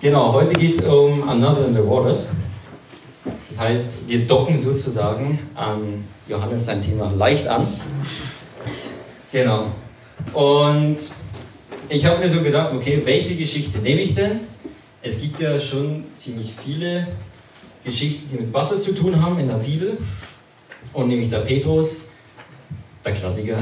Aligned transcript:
Genau, 0.00 0.32
heute 0.32 0.52
geht 0.52 0.78
es 0.78 0.84
um 0.84 1.28
Another 1.28 1.66
in 1.66 1.74
the 1.74 1.80
Waters. 1.80 2.30
Das 3.48 3.58
heißt, 3.58 4.08
wir 4.08 4.28
docken 4.28 4.56
sozusagen 4.56 5.40
an 5.56 6.04
Johannes 6.28 6.66
sein 6.66 6.80
Thema 6.80 7.10
leicht 7.10 7.48
an. 7.48 7.66
Genau. 9.32 9.72
Und 10.32 10.98
ich 11.88 12.06
habe 12.06 12.20
mir 12.20 12.28
so 12.28 12.42
gedacht, 12.42 12.72
okay, 12.72 13.02
welche 13.02 13.34
Geschichte 13.34 13.78
nehme 13.78 14.00
ich 14.00 14.14
denn? 14.14 14.40
Es 15.02 15.20
gibt 15.20 15.40
ja 15.40 15.58
schon 15.58 16.04
ziemlich 16.14 16.52
viele 16.52 17.08
Geschichten, 17.84 18.28
die 18.30 18.44
mit 18.44 18.54
Wasser 18.54 18.78
zu 18.78 18.94
tun 18.94 19.20
haben 19.20 19.36
in 19.40 19.48
der 19.48 19.54
Bibel. 19.54 19.98
Und 20.92 21.08
nehme 21.08 21.22
ich 21.22 21.28
da 21.28 21.40
Petrus, 21.40 22.04
der 23.04 23.14
Klassiker. 23.14 23.58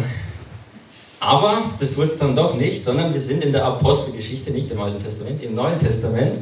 Aber 1.27 1.65
das 1.81 1.97
wird 1.97 2.11
es 2.11 2.19
dann 2.19 2.37
doch 2.37 2.55
nicht, 2.55 2.81
sondern 2.81 3.13
wir 3.13 3.19
sind 3.19 3.43
in 3.43 3.51
der 3.51 3.65
Apostelgeschichte, 3.65 4.53
nicht 4.53 4.71
im 4.71 4.81
Alten 4.81 5.03
Testament, 5.03 5.43
im 5.43 5.55
Neuen 5.55 5.77
Testament. 5.77 6.39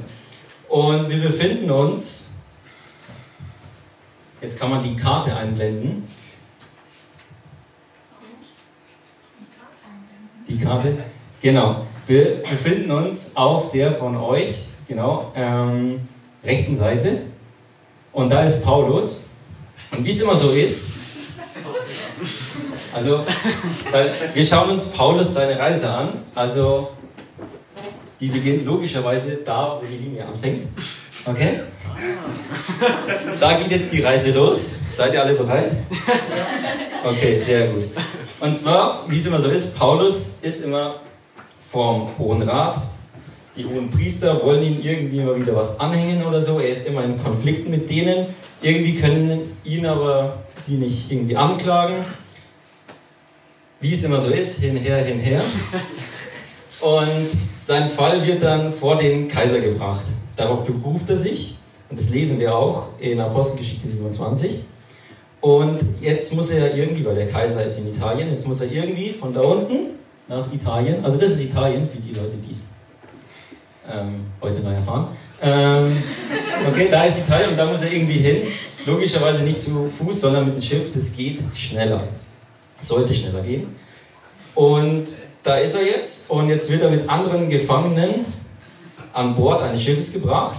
Und 0.69 1.09
wir 1.09 1.23
befinden 1.23 1.71
uns, 1.71 2.35
jetzt 4.43 4.61
kann 4.61 4.69
man 4.69 4.83
die 4.83 4.95
Karte 4.95 5.35
einblenden. 5.35 6.07
Die 10.49 10.59
Karte, 10.59 10.99
genau. 11.41 11.87
Wir 12.05 12.43
befinden 12.43 12.91
uns 12.91 13.35
auf 13.39 13.73
der 13.73 13.91
von 13.91 14.19
euch, 14.19 14.67
genau, 14.87 15.33
ähm, 15.35 15.97
rechten 16.45 16.77
Seite. 16.77 17.23
Und 18.13 18.29
da 18.29 18.43
ist 18.43 18.63
Paulus. 18.63 19.29
Und 19.93 20.05
wie 20.05 20.11
es 20.11 20.21
immer 20.21 20.35
so 20.35 20.51
ist, 20.51 21.04
also 22.95 23.27
wir 24.33 24.45
schauen 24.45 24.71
uns 24.71 24.87
Paulus 24.87 25.35
seine 25.35 25.59
Reise 25.59 25.91
an. 25.91 26.21
Also 26.35 26.91
die 28.21 28.29
beginnt 28.29 28.65
logischerweise 28.65 29.39
da, 29.45 29.79
wo 29.81 29.85
die 29.85 29.97
Linie 29.97 30.25
anfängt. 30.27 30.67
Okay? 31.27 31.61
Da 33.41 33.55
geht 33.55 33.71
jetzt 33.71 33.93
die 33.93 34.03
Reise 34.03 34.33
los. 34.33 34.79
Seid 34.93 35.13
ihr 35.15 35.23
alle 35.23 35.35
bereit? 35.35 35.73
Okay, 37.05 37.41
sehr 37.41 37.67
gut. 37.69 37.85
Und 38.41 38.57
zwar, 38.57 39.01
wie 39.09 39.17
es 39.17 39.27
immer 39.27 39.41
so 39.41 39.51
ist, 39.51 39.79
Paulus 39.79 40.39
ist 40.43 40.65
immer 40.65 41.01
vom 41.59 42.09
Hohen 42.19 42.43
Rat. 42.43 42.77
Die 43.57 43.65
hohen 43.65 43.91
Priester 43.91 44.43
wollen 44.43 44.63
ihn 44.63 44.83
irgendwie 44.83 45.21
mal 45.21 45.39
wieder 45.41 45.55
was 45.55 45.79
anhängen 45.81 46.25
oder 46.25 46.41
so. 46.41 46.59
Er 46.59 46.71
ist 46.71 46.87
immer 46.87 47.05
in 47.05 47.23
Konflikten 47.23 47.71
mit 47.71 47.89
denen. 47.89 48.27
Irgendwie 48.63 48.95
können 48.95 49.57
ihn 49.65 49.87
aber 49.87 50.39
sie 50.57 50.77
nicht 50.77 51.11
irgendwie 51.13 51.37
anklagen. 51.37 51.97
Wie 53.85 53.93
es 53.93 54.03
immer 54.03 54.19
so 54.19 54.29
ist, 54.29 54.61
hinher, 54.61 54.97
hinher. 55.05 55.43
Und 56.81 57.29
sein 57.61 57.87
Fall 57.87 58.27
wird 58.27 58.43
dann 58.43 58.73
vor 58.73 58.97
den 58.97 59.29
Kaiser 59.29 59.61
gebracht. 59.61 60.07
Darauf 60.37 60.67
beruft 60.67 61.11
er 61.11 61.19
sich. 61.19 61.59
Und 61.91 61.99
das 61.99 62.09
lesen 62.09 62.41
wir 62.41 62.57
auch 62.57 62.99
in 62.99 63.21
Apostelgeschichte 63.21 63.87
27. 63.87 64.61
Und 65.43 65.85
jetzt 66.01 66.35
muss 66.35 66.49
er 66.49 66.75
irgendwie, 66.75 67.05
weil 67.05 67.15
der 67.15 67.29
Kaiser 67.29 67.63
ist 67.63 67.79
in 67.79 67.91
Italien, 67.91 68.31
jetzt 68.31 68.49
muss 68.49 68.63
er 68.63 68.73
irgendwie 68.73 69.11
von 69.11 69.35
da 69.35 69.43
unten 69.43 69.91
nach 70.29 70.51
Italien, 70.51 71.05
also 71.05 71.19
das 71.19 71.33
ist 71.33 71.43
Italien 71.43 71.85
für 71.85 71.99
die 71.99 72.15
Leute, 72.15 72.37
die 72.37 72.53
es 72.53 72.71
ähm, 73.93 74.25
heute 74.41 74.61
neu 74.61 74.73
erfahren. 74.73 75.09
Ähm, 75.43 76.03
okay, 76.67 76.89
da 76.91 77.05
ist 77.05 77.19
Italien 77.19 77.51
und 77.51 77.59
da 77.59 77.67
muss 77.67 77.83
er 77.83 77.93
irgendwie 77.93 78.17
hin. 78.17 78.45
Logischerweise 78.87 79.45
nicht 79.45 79.61
zu 79.61 79.91
Fuß, 79.91 80.23
sondern 80.23 80.47
mit 80.47 80.55
dem 80.55 80.63
Schiff. 80.63 80.91
Das 80.95 81.15
geht 81.15 81.41
schneller. 81.53 82.09
Sollte 82.85 83.15
schneller 83.15 83.41
gehen. 83.41 83.75
Und 84.55 85.09
da 85.43 85.57
ist 85.57 85.75
er 85.75 85.85
jetzt 85.85 86.31
und 86.31 86.49
jetzt 86.49 86.71
wird 86.71 86.83
er 86.83 86.91
mit 86.91 87.09
anderen 87.09 87.49
Gefangenen 87.49 88.27
an 89.13 89.35
Bord 89.35 89.63
eines 89.63 89.83
Schiffes 89.83 90.13
gebracht 90.13 90.57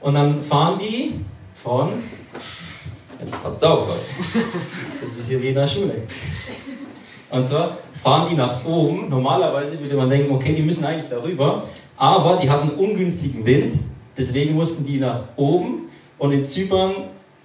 und 0.00 0.14
dann 0.14 0.40
fahren 0.40 0.78
die 0.78 1.14
von, 1.54 1.94
jetzt 3.20 3.42
passt 3.42 3.64
auf, 3.64 3.88
Leute, 3.88 4.46
das 5.00 5.18
ist 5.18 5.28
hier 5.28 5.42
wie 5.42 5.48
in 5.48 5.54
der 5.54 5.66
Schule. 5.66 6.02
Und 7.30 7.44
zwar 7.44 7.78
fahren 8.00 8.28
die 8.30 8.36
nach 8.36 8.64
oben. 8.64 9.08
Normalerweise 9.08 9.80
würde 9.80 9.96
man 9.96 10.08
denken, 10.08 10.32
okay, 10.32 10.54
die 10.54 10.62
müssen 10.62 10.84
eigentlich 10.84 11.10
darüber, 11.10 11.62
aber 11.96 12.38
die 12.40 12.48
hatten 12.48 12.70
ungünstigen 12.70 13.44
Wind, 13.44 13.74
deswegen 14.16 14.54
mussten 14.54 14.84
die 14.84 14.98
nach 14.98 15.22
oben 15.36 15.88
und 16.18 16.32
in 16.32 16.44
Zypern 16.44 16.94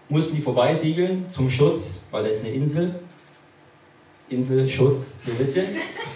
mussten 0.09 0.35
die 0.35 0.41
vorbeisegeln 0.41 1.29
zum 1.29 1.49
Schutz, 1.49 2.03
weil 2.11 2.23
da 2.23 2.29
ist 2.29 2.43
eine 2.43 2.53
Insel. 2.53 2.95
Inselschutz, 4.31 5.15
so 5.23 5.31
ein 5.31 5.37
bisschen. 5.37 5.65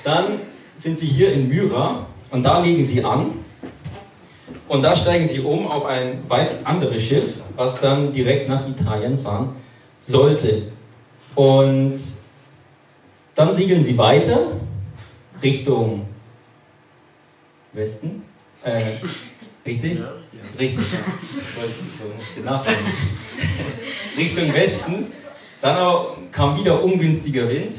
Dann 0.04 0.40
sind 0.76 0.98
sie 0.98 1.08
hier 1.08 1.34
in 1.34 1.48
Myra 1.48 2.06
und 2.32 2.44
da 2.44 2.60
legen 2.60 2.82
sie 2.82 3.04
an 3.04 3.34
und 4.68 4.82
da 4.82 4.96
steigen 4.96 5.28
sie 5.28 5.42
um 5.42 5.68
auf 5.68 5.86
ein 5.86 6.20
weit 6.28 6.66
anderes 6.66 7.02
Schiff, 7.02 7.40
was 7.56 7.82
dann 7.82 8.12
direkt 8.12 8.50
nach 8.50 8.68
Italien 8.68 9.18
fahren 9.18 9.50
sollte. 10.00 10.64
Und 11.36 11.98
dann 13.36 13.54
segeln 13.54 13.82
sie 13.82 13.98
weiter 13.98 14.48
Richtung 15.42 16.06
Westen. 17.74 18.24
Äh, 18.64 18.82
richtig? 19.66 20.00
Ja, 20.00 20.12
richtig. 20.58 20.86
Ich 20.88 22.18
musste 22.18 22.42
nachdenken. 22.42 22.92
Richtung 24.18 24.54
Westen. 24.54 25.08
Dann 25.62 26.32
kam 26.32 26.58
wieder 26.58 26.82
ungünstiger 26.82 27.50
Wind 27.50 27.76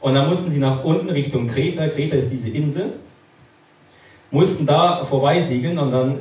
und 0.00 0.14
dann 0.14 0.28
mussten 0.28 0.50
sie 0.50 0.58
nach 0.58 0.84
unten 0.84 1.08
Richtung 1.10 1.46
Kreta. 1.46 1.88
Kreta 1.88 2.16
ist 2.16 2.30
diese 2.30 2.50
Insel. 2.50 2.94
Mussten 4.30 4.66
da 4.66 5.04
vorbeisegeln 5.04 5.78
und 5.78 5.90
dann 5.90 6.20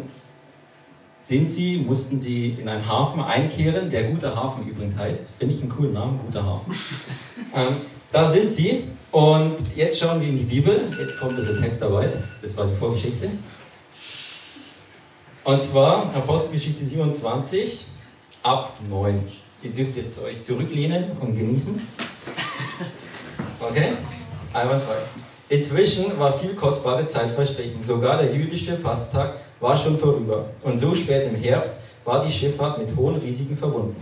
sind 1.19 1.51
sie, 1.51 1.77
mussten 1.77 2.19
sie 2.19 2.55
in 2.59 2.69
einen 2.69 2.87
Hafen 2.87 3.21
einkehren, 3.21 3.89
der 3.89 4.03
Guter 4.03 4.35
Hafen 4.35 4.67
übrigens 4.67 4.97
heißt. 4.97 5.31
Finde 5.37 5.55
ich 5.55 5.61
einen 5.61 5.69
coolen 5.69 5.93
Namen, 5.93 6.19
Guter 6.25 6.45
Hafen. 6.45 6.73
ähm, 7.55 7.75
da 8.11 8.25
sind 8.25 8.49
sie 8.49 8.83
und 9.11 9.55
jetzt 9.75 9.99
schauen 9.99 10.21
wir 10.21 10.27
in 10.27 10.37
die 10.37 10.43
Bibel. 10.43 10.93
Jetzt 10.99 11.19
kommt 11.19 11.37
in 11.39 11.57
Textarbeit. 11.57 12.13
Das 12.41 12.55
war 12.55 12.65
die 12.65 12.73
Vorgeschichte. 12.73 13.29
Und 15.43 15.61
zwar 15.61 16.13
Apostelgeschichte 16.15 16.85
27 16.85 17.85
ab 18.43 18.73
9. 18.89 19.21
Ihr 19.63 19.71
dürft 19.71 19.95
jetzt 19.95 20.21
euch 20.23 20.41
zurücklehnen 20.41 21.11
und 21.19 21.35
genießen. 21.35 21.81
Okay? 23.69 23.89
Einwandfrei. 24.53 24.95
Inzwischen 25.49 26.17
war 26.19 26.37
viel 26.37 26.53
kostbare 26.55 27.05
Zeit 27.05 27.29
verstrichen. 27.29 27.81
Sogar 27.81 28.17
der 28.17 28.33
jüdische 28.33 28.75
Fasttag 28.75 29.33
war 29.59 29.75
schon 29.77 29.95
vorüber. 29.95 30.45
Und 30.63 30.75
so 30.75 30.93
spät 30.93 31.27
im 31.27 31.35
Herbst 31.35 31.79
war 32.03 32.23
die 32.23 32.31
Schifffahrt 32.31 32.77
mit 32.77 32.95
hohen 32.95 33.15
Risiken 33.17 33.55
verbunden. 33.55 33.95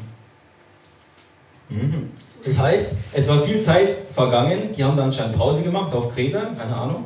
Mhm. 1.69 2.11
Das 2.43 2.57
heißt, 2.57 2.95
es 3.13 3.27
war 3.27 3.41
viel 3.41 3.59
Zeit 3.59 3.95
vergangen. 4.11 4.71
Die 4.71 4.83
haben 4.83 4.95
dann 4.95 5.05
anscheinend 5.05 5.37
Pause 5.37 5.63
gemacht 5.63 5.93
auf 5.93 6.13
Kreta, 6.13 6.45
keine 6.57 6.75
Ahnung. 6.75 7.05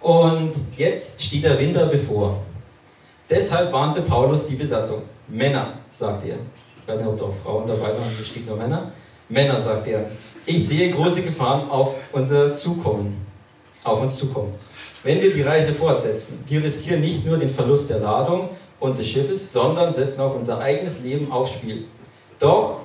Und 0.00 0.52
jetzt 0.76 1.22
steht 1.22 1.44
der 1.44 1.58
Winter 1.58 1.86
bevor. 1.86 2.40
Deshalb 3.30 3.72
warnte 3.72 4.02
Paulus 4.02 4.46
die 4.46 4.56
Besatzung. 4.56 5.02
Männer, 5.28 5.74
sagt 5.88 6.26
er. 6.26 6.36
Ich 6.80 6.88
weiß 6.88 7.00
nicht, 7.00 7.08
ob 7.08 7.18
da 7.18 7.24
auch 7.24 7.34
Frauen 7.34 7.66
dabei 7.66 7.88
waren, 7.88 8.24
steht 8.24 8.46
nur 8.46 8.56
Männer. 8.56 8.90
Männer, 9.28 9.58
sagt 9.58 9.86
er. 9.86 10.10
Ich 10.44 10.66
sehe 10.66 10.90
große 10.90 11.22
Gefahren 11.22 11.70
auf 11.70 11.94
unser 12.10 12.52
Zukommen, 12.52 13.24
auf 13.84 14.02
uns 14.02 14.16
zukommen. 14.16 14.52
Wenn 15.04 15.20
wir 15.20 15.32
die 15.32 15.42
Reise 15.42 15.72
fortsetzen, 15.72 16.42
wir 16.48 16.62
riskieren 16.64 17.00
nicht 17.00 17.24
nur 17.24 17.38
den 17.38 17.48
Verlust 17.48 17.90
der 17.90 18.00
Ladung 18.00 18.48
und 18.80 18.98
des 18.98 19.06
Schiffes, 19.06 19.52
sondern 19.52 19.92
setzen 19.92 20.20
auch 20.20 20.34
unser 20.34 20.58
eigenes 20.58 21.04
Leben 21.04 21.30
aufs 21.30 21.52
Spiel. 21.52 21.84
Doch 22.40 22.80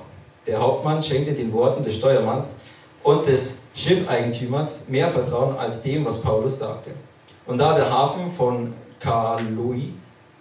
der 0.46 0.60
Hauptmann 0.60 1.02
schenkte 1.02 1.32
den 1.32 1.52
Worten 1.52 1.82
des 1.82 1.96
Steuermanns 1.96 2.60
und 3.02 3.26
des 3.26 3.62
Schiffeigentümers 3.74 4.88
mehr 4.88 5.08
Vertrauen 5.08 5.56
als 5.56 5.82
dem, 5.82 6.04
was 6.04 6.20
Paulus 6.20 6.58
sagte. 6.58 6.90
Und 7.44 7.58
da 7.58 7.74
der 7.74 7.90
Hafen 7.90 8.30
von 8.30 8.72
Karloi 9.00 9.92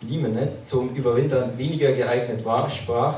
Limenes 0.02 0.66
zum 0.66 0.94
Überwintern 0.94 1.58
weniger 1.58 1.94
geeignet 1.94 2.46
war, 2.46 2.70
sprach 2.70 3.16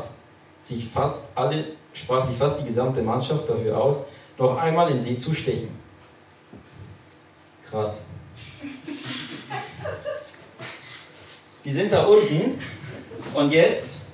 sich 0.62 0.88
fast 0.88 1.38
alle 1.38 1.66
sprach 2.00 2.24
sich 2.24 2.38
fast 2.38 2.60
die 2.60 2.66
gesamte 2.66 3.02
Mannschaft 3.02 3.48
dafür 3.50 3.80
aus, 3.80 4.06
noch 4.38 4.58
einmal 4.58 4.90
in 4.92 5.00
See 5.00 5.16
zu 5.16 5.34
stechen. 5.34 5.70
Krass. 7.70 8.08
Die 11.66 11.72
sind 11.72 11.92
da 11.92 12.06
unten 12.06 12.60
und 13.34 13.52
jetzt, 13.52 14.08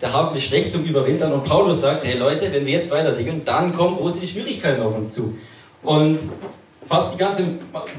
der 0.00 0.12
Hafen 0.12 0.36
ist 0.36 0.44
schlecht 0.44 0.70
zum 0.70 0.84
Überwintern 0.84 1.32
und 1.32 1.42
Paulus 1.42 1.80
sagt, 1.80 2.04
hey 2.04 2.16
Leute, 2.16 2.52
wenn 2.52 2.66
wir 2.66 2.74
jetzt 2.74 2.90
weiter 2.90 3.12
segeln, 3.12 3.44
dann 3.44 3.74
kommen 3.74 3.96
große 3.96 4.26
Schwierigkeiten 4.26 4.82
auf 4.82 4.94
uns 4.94 5.14
zu. 5.14 5.36
Und 5.82 6.20
fast 6.82 7.14
die 7.14 7.18
ganze 7.18 7.42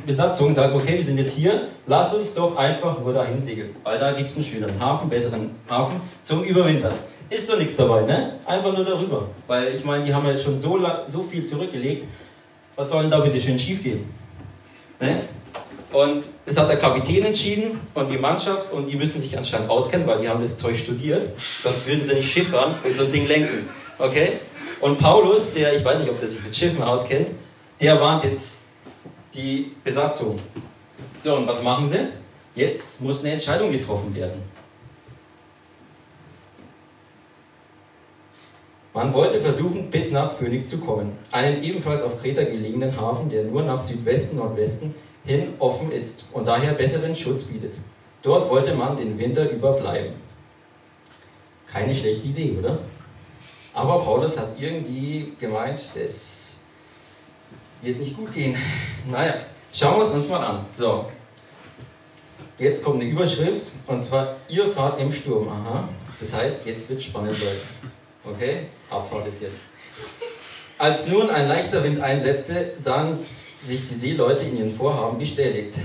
Besatzung 0.05 0.53
sagt, 0.53 0.73
okay, 0.75 0.93
wir 0.93 1.03
sind 1.03 1.17
jetzt 1.17 1.35
hier, 1.35 1.67
lass 1.87 2.13
uns 2.13 2.33
doch 2.33 2.55
einfach 2.55 2.99
nur 2.99 3.11
dahin 3.11 3.39
segeln, 3.39 3.75
weil 3.83 3.97
da 3.97 4.11
gibt 4.11 4.29
es 4.29 4.35
einen 4.35 4.45
schöneren 4.45 4.79
Hafen, 4.79 5.09
besseren 5.09 5.51
Hafen 5.69 5.99
zum 6.21 6.43
Überwintern. 6.43 6.93
Ist 7.29 7.49
doch 7.49 7.57
nichts 7.57 7.75
dabei, 7.75 8.01
ne? 8.01 8.39
Einfach 8.45 8.73
nur 8.73 8.85
darüber. 8.85 9.27
Weil 9.47 9.75
ich 9.75 9.83
meine, 9.83 10.05
die 10.05 10.13
haben 10.13 10.25
ja 10.25 10.37
schon 10.37 10.61
so, 10.61 10.79
so 11.07 11.21
viel 11.21 11.43
zurückgelegt. 11.43 12.05
Was 12.75 12.89
soll 12.89 13.01
denn 13.01 13.11
da 13.11 13.19
bitte 13.19 13.39
schön 13.39 13.57
schief 13.57 13.83
gehen? 13.83 14.09
Ne? 14.99 15.21
Und 15.91 16.25
es 16.45 16.59
hat 16.59 16.69
der 16.69 16.77
Kapitän 16.77 17.25
entschieden 17.25 17.79
und 17.93 18.09
die 18.11 18.17
Mannschaft 18.17 18.71
und 18.71 18.87
die 18.87 18.95
müssen 18.95 19.19
sich 19.19 19.37
anscheinend 19.37 19.69
auskennen, 19.69 20.05
weil 20.05 20.19
die 20.19 20.27
haben 20.27 20.41
das 20.41 20.57
Zeug 20.57 20.75
studiert, 20.75 21.27
sonst 21.63 21.87
würden 21.87 22.03
sie 22.03 22.15
nicht 22.15 22.31
schiffern 22.31 22.75
und 22.83 22.95
so 22.95 23.05
ein 23.05 23.11
Ding 23.11 23.27
lenken. 23.27 23.69
Okay? 23.97 24.33
Und 24.81 24.97
Paulus, 24.97 25.53
der, 25.53 25.75
ich 25.75 25.83
weiß 25.83 25.99
nicht, 25.99 26.09
ob 26.09 26.19
der 26.19 26.27
sich 26.27 26.43
mit 26.43 26.55
Schiffen 26.55 26.83
auskennt, 26.83 27.29
der 27.79 27.99
warnt 27.99 28.23
jetzt 28.25 28.63
die 29.33 29.71
Besatzung. 29.83 30.39
So, 31.23 31.35
und 31.35 31.47
was 31.47 31.63
machen 31.63 31.85
sie? 31.85 32.07
Jetzt 32.53 33.01
muss 33.01 33.21
eine 33.23 33.33
Entscheidung 33.33 33.71
getroffen 33.71 34.13
werden. 34.13 34.41
Man 38.97 39.13
wollte 39.13 39.39
versuchen, 39.39 39.91
bis 39.91 40.09
nach 40.09 40.31
Phoenix 40.31 40.69
zu 40.69 40.79
kommen, 40.79 41.11
einen 41.31 41.61
ebenfalls 41.61 42.01
auf 42.01 42.19
Kreta 42.19 42.41
gelegenen 42.41 42.99
Hafen, 42.99 43.29
der 43.29 43.43
nur 43.43 43.61
nach 43.61 43.79
Südwesten, 43.79 44.37
Nordwesten 44.37 44.95
hin 45.23 45.53
offen 45.59 45.91
ist 45.91 46.25
und 46.33 46.47
daher 46.47 46.73
besseren 46.73 47.13
Schutz 47.13 47.43
bietet. 47.43 47.75
Dort 48.23 48.49
wollte 48.49 48.73
man 48.73 48.97
den 48.97 49.15
Winter 49.19 49.51
über 49.51 49.73
bleiben. 49.73 50.15
Keine 51.67 51.93
schlechte 51.93 52.25
Idee, 52.25 52.57
oder? 52.57 52.79
Aber 53.75 53.99
Paulus 53.99 54.39
hat 54.39 54.59
irgendwie 54.59 55.33
gemeint, 55.39 55.91
das 55.93 56.63
wird 57.83 57.99
nicht 57.99 58.17
gut 58.17 58.33
gehen. 58.33 58.57
Naja, 59.07 59.35
schauen 59.71 59.97
wir 59.97 60.05
es 60.05 60.09
uns 60.09 60.27
mal 60.27 60.43
an. 60.43 60.65
So, 60.71 61.05
jetzt 62.57 62.83
kommt 62.83 62.99
eine 62.99 63.11
Überschrift 63.11 63.67
und 63.85 64.01
zwar: 64.01 64.37
Ihr 64.49 64.65
fahrt 64.65 64.99
im 64.99 65.11
Sturm. 65.11 65.49
Aha, 65.49 65.87
das 66.19 66.33
heißt, 66.33 66.65
jetzt 66.65 66.89
wird 66.89 66.99
spannend, 66.99 67.37
Leute. 67.39 67.61
Okay, 68.25 68.65
Abfahrt 68.89 69.27
ist 69.27 69.41
jetzt. 69.41 69.61
Als 70.77 71.07
nun 71.07 71.29
ein 71.29 71.47
leichter 71.47 71.83
Wind 71.83 71.99
einsetzte, 71.99 72.73
sahen 72.75 73.17
sich 73.59 73.83
die 73.83 73.93
Seeleute 73.93 74.43
in 74.43 74.57
ihren 74.57 74.69
Vorhaben 74.69 75.17
bestätigt. 75.17 75.79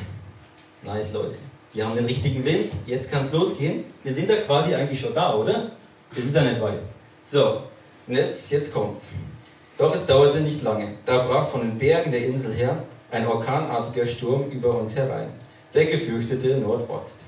Nice, 0.82 1.12
Leute. 1.12 1.36
Wir 1.72 1.86
haben 1.86 1.94
den 1.94 2.04
richtigen 2.04 2.44
Wind, 2.44 2.72
jetzt 2.86 3.10
kann 3.10 3.22
es 3.22 3.32
losgehen. 3.32 3.84
Wir 4.04 4.12
sind 4.12 4.28
da 4.28 4.36
quasi 4.36 4.74
eigentlich 4.74 5.00
schon 5.00 5.14
da, 5.14 5.34
oder? 5.34 5.70
Das 6.14 6.24
ist 6.24 6.34
ja 6.34 6.42
nicht 6.42 6.60
weit. 6.60 6.80
So, 7.24 7.62
und 8.06 8.14
jetzt, 8.14 8.50
jetzt 8.50 8.74
kommt's. 8.74 9.08
Doch 9.78 9.94
es 9.94 10.04
dauerte 10.04 10.40
nicht 10.40 10.62
lange. 10.62 10.94
Da 11.06 11.18
brach 11.24 11.48
von 11.48 11.62
den 11.62 11.78
Bergen 11.78 12.10
der 12.10 12.26
Insel 12.26 12.52
her 12.52 12.82
ein 13.10 13.26
orkanartiger 13.26 14.06
Sturm 14.06 14.50
über 14.50 14.74
uns 14.78 14.94
herein, 14.96 15.28
der 15.72 15.86
gefürchtete 15.86 16.58
Nordost. 16.58 17.24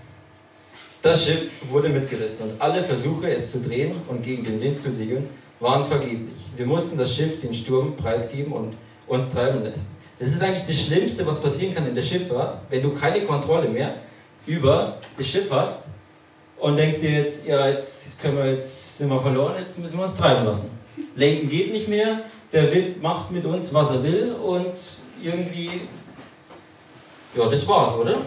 Das 1.00 1.24
Schiff 1.24 1.50
wurde 1.62 1.88
mitgerissen 1.88 2.50
und 2.50 2.60
alle 2.60 2.82
Versuche, 2.82 3.32
es 3.32 3.50
zu 3.50 3.60
drehen 3.60 3.96
und 4.08 4.22
gegen 4.22 4.44
den 4.44 4.60
Wind 4.60 4.78
zu 4.78 4.90
segeln, 4.90 5.28
waren 5.64 5.82
vergeblich. 5.82 6.36
Wir 6.56 6.66
mussten 6.66 6.96
das 6.96 7.12
Schiff 7.16 7.40
den 7.40 7.52
Sturm 7.52 7.96
preisgeben 7.96 8.52
und 8.52 8.76
uns 9.08 9.28
treiben 9.30 9.64
lassen. 9.64 9.96
Das 10.18 10.28
ist 10.28 10.40
eigentlich 10.42 10.66
das 10.66 10.78
Schlimmste, 10.80 11.26
was 11.26 11.40
passieren 11.40 11.74
kann 11.74 11.88
in 11.88 11.94
der 11.94 12.02
Schifffahrt, 12.02 12.58
wenn 12.70 12.82
du 12.82 12.92
keine 12.92 13.22
Kontrolle 13.22 13.68
mehr 13.68 13.96
über 14.46 14.98
das 15.16 15.26
Schiff 15.26 15.50
hast 15.50 15.86
und 16.58 16.76
denkst 16.76 17.00
dir 17.00 17.10
jetzt, 17.10 17.46
ja, 17.46 17.68
jetzt 17.68 18.20
können 18.20 18.36
wir 18.36 18.52
jetzt 18.52 18.98
sind 18.98 19.08
wir 19.08 19.18
verloren, 19.18 19.54
jetzt 19.58 19.78
müssen 19.78 19.96
wir 19.96 20.04
uns 20.04 20.14
treiben 20.14 20.44
lassen. 20.44 20.70
Lenken 21.16 21.48
geht 21.48 21.72
nicht 21.72 21.88
mehr, 21.88 22.20
der 22.52 22.70
Wind 22.70 23.02
macht 23.02 23.32
mit 23.32 23.44
uns, 23.44 23.72
was 23.74 23.90
er 23.90 24.02
will 24.02 24.32
und 24.32 24.78
irgendwie, 25.20 25.80
ja, 27.34 27.48
das 27.48 27.66
war's, 27.66 27.94
oder? 27.96 28.18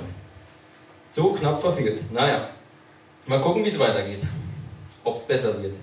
So 1.12 1.32
knapp 1.32 1.62
verfehlt. 1.62 2.02
Naja, 2.12 2.50
mal 3.28 3.40
gucken, 3.40 3.64
wie 3.64 3.70
es 3.70 3.80
weitergeht. 3.80 4.24
Ob 5.04 5.16
es 5.16 5.24
besser 5.24 5.62
wird. 5.62 5.76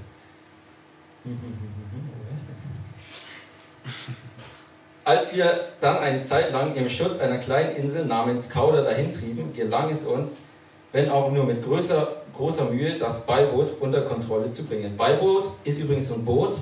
Als 5.05 5.37
wir 5.37 5.67
dann 5.81 5.99
eine 5.99 6.21
Zeit 6.21 6.53
lang 6.53 6.75
im 6.75 6.89
Schutz 6.89 7.19
einer 7.19 7.37
kleinen 7.39 7.77
Insel 7.77 8.07
namens 8.07 8.51
Kauda 8.51 8.83
dahintrieben, 8.83 9.53
gelang 9.53 9.91
es 9.91 10.05
uns, 10.05 10.39
wenn 10.93 11.11
auch 11.11 11.31
nur 11.31 11.45
mit 11.45 11.65
größer, 11.65 12.23
großer 12.35 12.71
Mühe, 12.71 12.97
das 12.97 13.27
Beiboot 13.27 13.73
unter 13.81 14.01
Kontrolle 14.03 14.51
zu 14.51 14.65
bringen. 14.65 14.97
Beiboot 14.97 15.51
ist 15.65 15.79
übrigens 15.79 16.09
so 16.09 16.15
ein 16.15 16.25
Boot, 16.25 16.57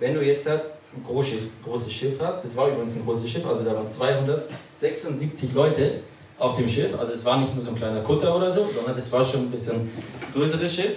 wenn 0.00 0.14
du 0.14 0.22
jetzt 0.22 0.48
halt 0.48 0.64
ein 0.94 1.04
Großschiff, 1.04 1.42
großes 1.64 1.92
Schiff 1.92 2.18
hast, 2.20 2.44
das 2.44 2.56
war 2.56 2.68
übrigens 2.68 2.96
ein 2.96 3.04
großes 3.04 3.28
Schiff, 3.28 3.46
also 3.46 3.62
da 3.62 3.74
waren 3.74 3.86
276 3.86 5.52
Leute 5.52 6.00
auf 6.38 6.56
dem 6.56 6.68
Schiff, 6.68 6.98
also 6.98 7.12
es 7.12 7.24
war 7.24 7.38
nicht 7.38 7.54
nur 7.54 7.62
so 7.62 7.70
ein 7.70 7.76
kleiner 7.76 8.02
Kutter 8.02 8.34
oder 8.34 8.50
so, 8.50 8.68
sondern 8.70 8.98
es 8.98 9.12
war 9.12 9.22
schon 9.24 9.42
ein 9.42 9.50
bisschen 9.50 9.90
größeres 10.34 10.74
Schiff. 10.74 10.96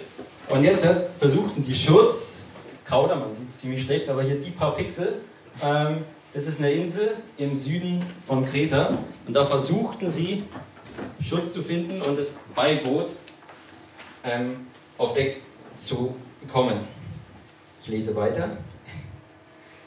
Und 0.50 0.64
jetzt 0.64 0.86
halt 0.86 1.02
versuchten 1.18 1.62
sie 1.62 1.74
Schutz, 1.74 2.39
Kauda, 2.90 3.16
man 3.16 3.32
sieht 3.34 3.48
es 3.48 3.58
ziemlich 3.58 3.84
schlecht, 3.84 4.10
aber 4.10 4.24
hier 4.24 4.40
die 4.40 4.50
paar 4.50 4.74
Pixel, 4.74 5.22
ähm, 5.64 6.04
das 6.34 6.48
ist 6.48 6.60
eine 6.60 6.72
Insel 6.72 7.16
im 7.38 7.54
Süden 7.54 8.04
von 8.26 8.46
Kreta 8.46 8.98
und 9.28 9.34
da 9.34 9.46
versuchten 9.46 10.10
sie 10.10 10.44
Schutz 11.22 11.54
zu 11.54 11.62
finden 11.62 12.02
und 12.02 12.18
das 12.18 12.40
Beiboot 12.56 13.10
ähm, 14.24 14.68
auf 14.98 15.14
Deck 15.14 15.42
zu 15.76 16.16
kommen. 16.52 16.80
Ich 17.82 17.90
lese 17.90 18.16
weiter. 18.16 18.58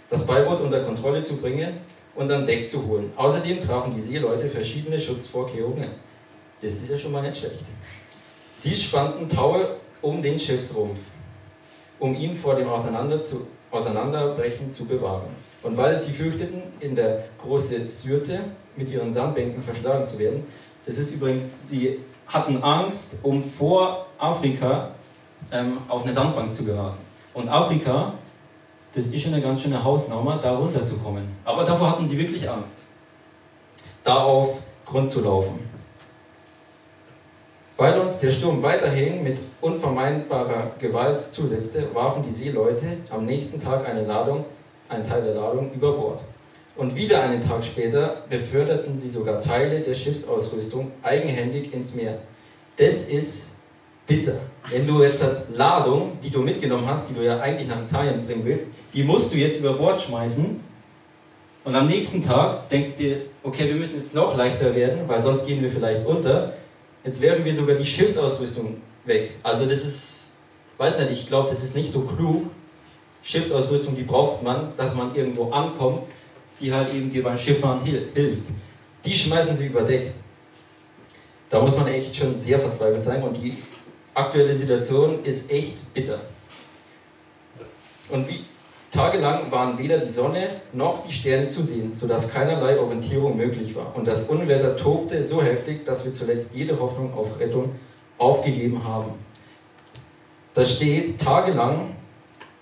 Das 0.08 0.24
Beiboot 0.24 0.60
unter 0.60 0.80
Kontrolle 0.80 1.22
zu 1.22 1.36
bringen 1.36 1.78
und 2.14 2.30
an 2.30 2.46
Deck 2.46 2.66
zu 2.66 2.86
holen. 2.86 3.12
Außerdem 3.16 3.58
trafen 3.58 3.94
die 3.94 4.00
Seeleute 4.00 4.46
verschiedene 4.46 4.98
Schutzvorkehrungen. 4.98 5.90
Das 6.60 6.74
ist 6.74 6.88
ja 6.88 6.96
schon 6.96 7.12
mal 7.12 7.22
nicht 7.22 7.38
schlecht. 7.38 7.64
Die 8.62 8.76
spannten 8.76 9.28
Taue 9.28 9.76
um 10.00 10.22
den 10.22 10.38
Schiffsrumpf, 10.38 10.98
um 12.02 12.16
ihn 12.16 12.34
vor 12.34 12.56
dem 12.56 12.68
Auseinander 12.68 13.20
zu, 13.20 13.46
Auseinanderbrechen 13.70 14.68
zu 14.68 14.86
bewahren. 14.86 15.30
Und 15.62 15.76
weil 15.76 15.96
sie 15.96 16.10
fürchteten, 16.10 16.60
in 16.80 16.96
der 16.96 17.24
große 17.38 17.88
Syrte 17.90 18.40
mit 18.76 18.88
ihren 18.88 19.12
Sandbänken 19.12 19.62
verschlagen 19.62 20.04
zu 20.04 20.18
werden, 20.18 20.42
das 20.84 20.98
ist 20.98 21.14
übrigens, 21.14 21.54
sie 21.62 22.00
hatten 22.26 22.60
Angst, 22.60 23.18
um 23.22 23.40
vor 23.40 24.06
Afrika 24.18 24.90
ähm, 25.52 25.78
auf 25.86 26.02
eine 26.02 26.12
Sandbank 26.12 26.52
zu 26.52 26.64
geraten. 26.64 26.98
Und 27.34 27.48
Afrika, 27.48 28.14
das 28.92 29.06
ist 29.06 29.22
schon 29.22 29.32
eine 29.32 29.42
ganz 29.42 29.62
schöne 29.62 29.82
Hausnummer, 29.82 30.38
da 30.38 30.56
runterzukommen. 30.56 31.24
Aber 31.44 31.62
davor 31.62 31.90
hatten 31.90 32.04
sie 32.04 32.18
wirklich 32.18 32.50
Angst, 32.50 32.78
da 34.02 34.24
auf 34.24 34.60
Grund 34.84 35.06
zu 35.06 35.20
laufen. 35.20 35.60
Weil 37.82 37.98
uns 37.98 38.20
der 38.20 38.30
Sturm 38.30 38.62
weiterhin 38.62 39.24
mit 39.24 39.40
unvermeidbarer 39.60 40.70
Gewalt 40.78 41.20
zusetzte, 41.20 41.92
warfen 41.92 42.22
die 42.22 42.30
Seeleute 42.30 42.86
am 43.10 43.26
nächsten 43.26 43.60
Tag 43.60 43.88
eine 43.88 44.06
Ladung 44.06 44.44
einen 44.88 45.02
Teil 45.02 45.24
der 45.24 45.34
Ladung 45.34 45.72
über 45.74 45.90
Bord. 45.90 46.20
Und 46.76 46.94
wieder 46.94 47.20
einen 47.24 47.40
Tag 47.40 47.64
später 47.64 48.22
beförderten 48.30 48.94
sie 48.94 49.08
sogar 49.08 49.40
Teile 49.40 49.80
der 49.80 49.94
Schiffsausrüstung 49.94 50.92
eigenhändig 51.02 51.74
ins 51.74 51.96
Meer. 51.96 52.18
Das 52.76 53.08
ist 53.08 53.56
bitter. 54.06 54.36
Wenn 54.70 54.86
du 54.86 55.02
jetzt 55.02 55.24
Ladung, 55.52 56.12
die 56.22 56.30
du 56.30 56.38
mitgenommen 56.38 56.86
hast, 56.86 57.10
die 57.10 57.14
du 57.14 57.24
ja 57.24 57.40
eigentlich 57.40 57.66
nach 57.66 57.82
Italien 57.82 58.24
bringen 58.24 58.44
willst, 58.44 58.68
die 58.94 59.02
musst 59.02 59.34
du 59.34 59.38
jetzt 59.38 59.58
über 59.58 59.72
Bord 59.72 60.00
schmeißen. 60.00 60.60
Und 61.64 61.74
am 61.74 61.88
nächsten 61.88 62.22
Tag 62.22 62.68
denkst 62.68 62.92
du 62.96 63.02
dir, 63.02 63.16
okay, 63.42 63.66
wir 63.66 63.74
müssen 63.74 63.98
jetzt 63.98 64.14
noch 64.14 64.36
leichter 64.36 64.72
werden, 64.72 65.00
weil 65.08 65.20
sonst 65.20 65.48
gehen 65.48 65.60
wir 65.60 65.68
vielleicht 65.68 66.06
unter. 66.06 66.52
Jetzt 67.04 67.20
werfen 67.20 67.44
wir 67.44 67.54
sogar 67.54 67.76
die 67.76 67.84
Schiffsausrüstung 67.84 68.76
weg. 69.04 69.32
Also 69.42 69.66
das 69.66 69.84
ist, 69.84 70.32
weiß 70.78 70.98
nicht, 71.00 71.12
ich 71.12 71.26
glaube, 71.26 71.48
das 71.48 71.62
ist 71.62 71.74
nicht 71.74 71.92
so 71.92 72.02
klug, 72.02 72.44
Schiffsausrüstung, 73.22 73.94
die 73.94 74.02
braucht 74.02 74.42
man, 74.42 74.76
dass 74.76 74.94
man 74.94 75.14
irgendwo 75.14 75.50
ankommt, 75.50 76.02
die 76.60 76.72
halt 76.72 76.92
eben 76.94 77.10
dir 77.10 77.22
beim 77.22 77.36
Schifffahren 77.36 77.82
hilft. 77.82 78.46
Die 79.04 79.12
schmeißen 79.12 79.56
sie 79.56 79.66
über 79.66 79.82
Deck. 79.82 80.12
Da 81.48 81.60
muss 81.60 81.76
man 81.76 81.86
echt 81.86 82.14
schon 82.14 82.36
sehr 82.36 82.58
verzweifelt 82.58 83.02
sein 83.02 83.22
und 83.22 83.36
die 83.36 83.58
aktuelle 84.14 84.54
Situation 84.54 85.24
ist 85.24 85.50
echt 85.50 85.92
bitter. 85.92 86.20
Und 88.10 88.28
wie, 88.28 88.44
tagelang 88.92 89.50
waren 89.50 89.78
weder 89.78 89.98
die 89.98 90.08
Sonne 90.08 90.48
noch 90.72 91.04
die 91.04 91.10
Sterne 91.12 91.46
zu 91.46 91.64
sehen, 91.64 91.94
sodass 91.94 92.32
keinerlei 92.32 92.78
Orientierung 92.78 93.36
möglich 93.36 93.74
war. 93.74 93.96
Und 93.96 94.06
das 94.06 94.28
Unwetter 94.28 94.76
tobte 94.76 95.24
so 95.24 95.42
heftig, 95.42 95.84
dass 95.84 96.04
wir 96.04 96.12
zuletzt 96.12 96.54
jede 96.54 96.78
Hoffnung 96.78 97.12
auf 97.14 97.40
Rettung 97.40 97.74
aufgegeben 98.18 98.84
haben. 98.86 99.12
Da 100.54 100.64
steht 100.64 101.18
tagelang 101.18 101.96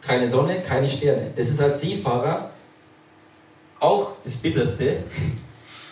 keine 0.01 0.29
Sonne, 0.29 0.63
keine 0.63 0.87
Sterne. 0.87 1.33
Das 1.35 1.49
ist 1.49 1.61
als 1.61 1.81
Seefahrer 1.81 2.51
auch 3.81 4.13
das 4.23 4.37
Bitterste, 4.37 5.03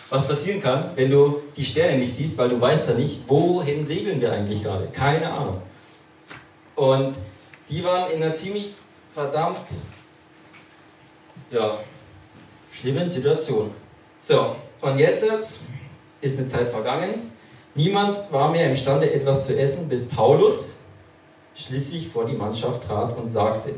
was 0.09 0.27
passieren 0.27 0.61
kann, 0.61 0.91
wenn 0.95 1.11
du 1.11 1.41
die 1.55 1.65
Sterne 1.65 1.97
nicht 1.97 2.13
siehst, 2.13 2.37
weil 2.37 2.49
du 2.49 2.59
weißt 2.59 2.87
ja 2.89 2.95
nicht, 2.95 3.23
wohin 3.27 3.85
segeln 3.85 4.21
wir 4.21 4.31
eigentlich 4.31 4.63
gerade. 4.63 4.87
Keine 4.87 5.29
Ahnung. 5.29 5.61
Und 6.75 7.13
die 7.69 7.83
waren 7.83 8.09
in 8.11 8.23
einer 8.23 8.33
ziemlich 8.33 8.69
verdammt 9.13 9.67
ja, 11.51 11.79
schlimmen 12.71 13.09
Situation. 13.09 13.71
So, 14.19 14.55
und 14.81 14.99
jetzt 14.99 15.25
ist 16.21 16.39
eine 16.39 16.47
Zeit 16.47 16.69
vergangen. 16.69 17.31
Niemand 17.75 18.31
war 18.31 18.51
mehr 18.51 18.67
imstande, 18.67 19.11
etwas 19.11 19.45
zu 19.45 19.57
essen, 19.59 19.89
bis 19.89 20.09
Paulus 20.09 20.81
schließlich 21.55 22.07
vor 22.07 22.25
die 22.25 22.33
Mannschaft 22.33 22.83
trat 22.83 23.17
und 23.17 23.27
sagte, 23.27 23.75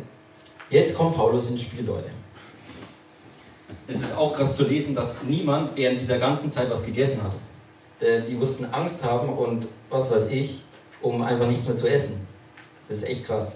Jetzt 0.72 0.98
kommt 0.98 1.18
Paulus 1.18 1.50
ins 1.50 1.64
Spiel, 1.64 1.86
Leute. 1.86 2.10
Es 3.88 3.98
ist 3.98 4.18
auch 4.18 4.32
krass 4.32 4.56
zu 4.56 4.64
lesen, 4.64 4.96
dass 4.96 5.22
niemand 5.22 5.76
während 5.76 6.00
dieser 6.00 6.18
ganzen 6.18 6.50
Zeit 6.50 6.70
was 6.70 6.86
gegessen 6.86 7.22
hat. 7.22 7.36
die 8.00 8.34
mussten 8.34 8.66
Angst 8.66 9.04
haben 9.04 9.30
und 9.30 9.68
was 9.90 10.10
weiß 10.10 10.32
ich, 10.32 10.64
um 11.02 11.22
einfach 11.22 11.46
nichts 11.46 11.68
mehr 11.68 11.76
zu 11.76 11.88
essen. 11.90 12.26
Das 12.88 13.00
ist 13.00 13.10
echt 13.10 13.26
krass. 13.26 13.56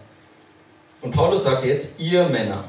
Und 1.02 1.16
Paulus 1.16 1.46
sagte 1.46 1.68
jetzt, 1.68 2.00
ihr 2.00 2.28
Männer, 2.28 2.66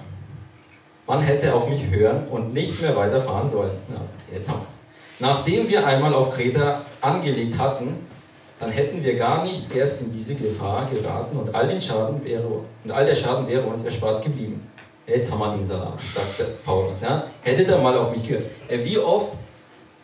man 1.07 1.21
hätte 1.21 1.55
auf 1.55 1.69
mich 1.69 1.89
hören 1.91 2.27
und 2.29 2.53
nicht 2.53 2.81
mehr 2.81 2.97
weiterfahren 2.97 3.49
sollen. 3.49 3.71
Ja, 3.89 4.01
jetzt 4.33 4.49
haben 4.49 4.61
wir 4.61 4.67
es. 4.67 4.83
Nachdem 5.19 5.69
wir 5.69 5.87
einmal 5.87 6.15
auf 6.15 6.31
Kreta 6.31 6.83
angelegt 7.01 7.59
hatten, 7.59 8.07
dann 8.61 8.71
hätten 8.71 9.03
wir 9.03 9.15
gar 9.15 9.45
nicht 9.45 9.75
erst 9.75 10.03
in 10.03 10.11
diese 10.11 10.35
Gefahr 10.35 10.87
geraten 10.87 11.37
und 11.37 11.55
all, 11.55 11.69
den 11.69 11.81
Schaden 11.81 12.25
wäre, 12.25 12.47
und 12.85 12.91
all 12.91 13.05
der 13.05 13.15
Schaden 13.15 13.47
wäre 13.49 13.63
uns 13.63 13.85
erspart 13.85 14.23
geblieben. 14.23 14.67
Jetzt 15.07 15.31
haben 15.31 15.39
wir 15.39 15.53
den 15.53 15.65
Salat, 15.65 16.01
sagte 16.01 16.47
Paulus. 16.65 17.01
Ja? 17.01 17.27
Hättet 17.43 17.69
ihr 17.69 17.79
mal 17.79 17.97
auf 17.97 18.11
mich 18.11 18.27
gehört. 18.27 18.45
Wie 18.69 18.99
oft 18.99 19.37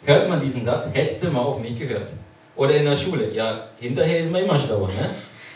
hört 0.04 0.28
man 0.28 0.40
diesen 0.40 0.62
Satz, 0.62 0.86
hättest 0.92 1.22
du 1.22 1.30
mal 1.30 1.40
auf 1.40 1.58
mich 1.58 1.78
gehört? 1.78 2.08
Oder 2.54 2.76
in 2.76 2.84
der 2.84 2.96
Schule, 2.96 3.32
ja, 3.32 3.68
hinterher 3.80 4.20
ist 4.20 4.30
man 4.30 4.44
immer 4.44 4.58
schlauer. 4.58 4.88
Ne? 4.88 5.10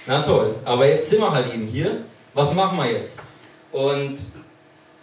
Na 0.07 0.23
toll, 0.23 0.55
aber 0.65 0.87
jetzt 0.87 1.11
sind 1.11 1.21
wir 1.21 1.31
halt 1.31 1.53
eben 1.53 1.67
hier. 1.67 1.99
Was 2.35 2.55
machen 2.55 2.79
wir 2.79 2.91
jetzt? 2.91 3.23
Und 3.73 4.23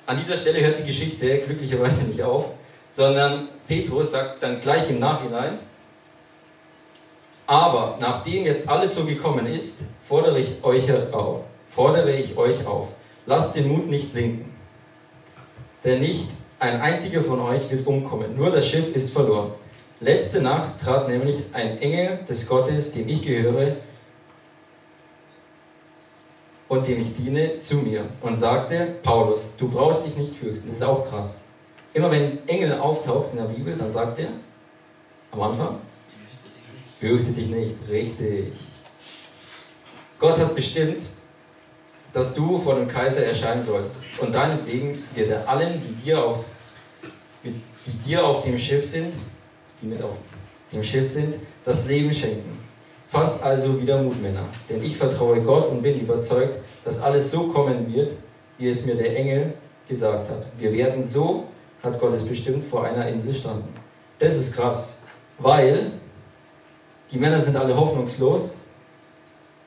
an 0.06 0.18
dieser 0.18 0.36
Stelle 0.36 0.62
hört 0.62 0.80
die 0.80 0.84
Geschichte 0.84 1.40
glücklicherweise 1.40 2.06
nicht 2.06 2.22
auf, 2.22 2.52
sondern 2.90 3.48
Petrus 3.68 4.12
sagt 4.12 4.44
dann 4.44 4.60
gleich 4.60 4.90
im 4.90 5.00
Nachhinein, 5.00 5.60
aber 7.46 7.98
nachdem 8.00 8.46
jetzt 8.46 8.70
alles 8.70 8.96
so 8.96 9.06
gekommen 9.06 9.48
ist, 9.48 9.86
fordere 10.02 10.40
ich 10.40 10.64
euch 10.64 10.92
auf, 11.14 11.42
fordere 11.68 12.12
ich 12.12 12.38
euch 12.38 12.66
auf, 12.66 12.90
lasst 13.26 13.56
den 13.56 13.68
Mut 13.68 13.88
nicht 13.88 14.12
sinken. 14.12 14.54
Denn 15.84 16.00
nicht 16.00 16.30
ein 16.60 16.80
einziger 16.80 17.22
von 17.22 17.42
euch 17.42 17.70
wird 17.70 17.86
umkommen, 17.86 18.36
nur 18.38 18.50
das 18.50 18.68
Schiff 18.68 18.96
ist 18.96 19.12
verloren. 19.12 19.52
Letzte 20.00 20.42
Nacht 20.42 20.80
trat 20.80 21.08
nämlich 21.08 21.44
ein 21.54 21.78
Engel 21.80 22.20
des 22.28 22.48
Gottes, 22.48 22.94
dem 22.94 23.08
ich 23.10 23.22
gehöre 23.22 23.78
und 26.74 26.88
dem 26.88 27.02
ich 27.02 27.14
diene, 27.14 27.60
zu 27.60 27.78
mir 27.78 28.06
und 28.22 28.38
sagte, 28.38 28.96
Paulus, 29.04 29.56
du 29.58 29.70
brauchst 29.70 30.06
dich 30.06 30.16
nicht 30.18 30.36
fürchten. 30.36 30.68
Das 30.68 30.78
ist 30.78 30.84
auch 30.84 31.04
krass. 31.04 31.42
Immer 31.94 32.12
wenn 32.12 32.48
Engel 32.48 32.74
auftaucht 32.80 33.32
in 33.32 33.38
der 33.38 33.46
Bibel, 33.46 33.76
dann 33.76 33.90
sagt 33.90 34.20
er 34.20 34.30
am 35.32 35.42
Anfang, 35.42 35.80
fürchte 37.00 37.32
dich 37.32 37.48
nicht. 37.48 37.76
Richtig. 37.90 38.54
Gott 40.20 40.40
hat 40.40 40.56
bestimmt, 40.56 41.04
dass 42.12 42.34
du 42.34 42.58
vor 42.58 42.76
dem 42.76 42.88
Kaiser 42.88 43.26
erscheinen 43.26 43.64
sollst. 43.64 43.98
Und 44.20 44.34
deinetwegen 44.34 45.04
wird 45.14 45.30
er 45.30 45.48
allen, 45.48 45.82
die 45.82 46.04
dir 46.04 46.24
auf, 46.24 46.46
die 47.44 47.92
dir 48.06 48.26
auf 48.26 48.44
dem 48.44 48.58
Schiff 48.58 48.86
sind, 48.86 49.14
die 49.82 49.88
mit 49.88 50.02
auf 50.02 50.16
dem 50.72 50.82
Schiff 50.82 51.08
sind, 51.08 51.36
das 51.64 51.88
Leben 51.88 52.12
schenken. 52.12 52.63
Fasst 53.14 53.44
also 53.44 53.80
wieder 53.80 54.02
Mut, 54.02 54.20
Männer, 54.24 54.42
denn 54.68 54.82
ich 54.82 54.98
vertraue 54.98 55.40
Gott 55.40 55.68
und 55.68 55.84
bin 55.84 56.00
überzeugt, 56.00 56.58
dass 56.84 57.00
alles 57.00 57.30
so 57.30 57.48
kommen 57.48 57.94
wird, 57.94 58.14
wie 58.58 58.68
es 58.68 58.88
mir 58.88 58.96
der 58.96 59.16
Engel 59.16 59.54
gesagt 59.88 60.32
hat. 60.32 60.48
Wir 60.58 60.74
werden 60.74 61.04
so, 61.04 61.44
hat 61.84 62.00
Gott 62.00 62.12
es 62.14 62.24
bestimmt, 62.24 62.64
vor 62.64 62.84
einer 62.86 63.08
Insel 63.08 63.32
standen. 63.32 63.72
Das 64.18 64.36
ist 64.36 64.56
krass, 64.56 65.04
weil 65.38 65.92
die 67.12 67.20
Männer 67.20 67.40
sind 67.40 67.56
alle 67.56 67.80
hoffnungslos. 67.80 68.62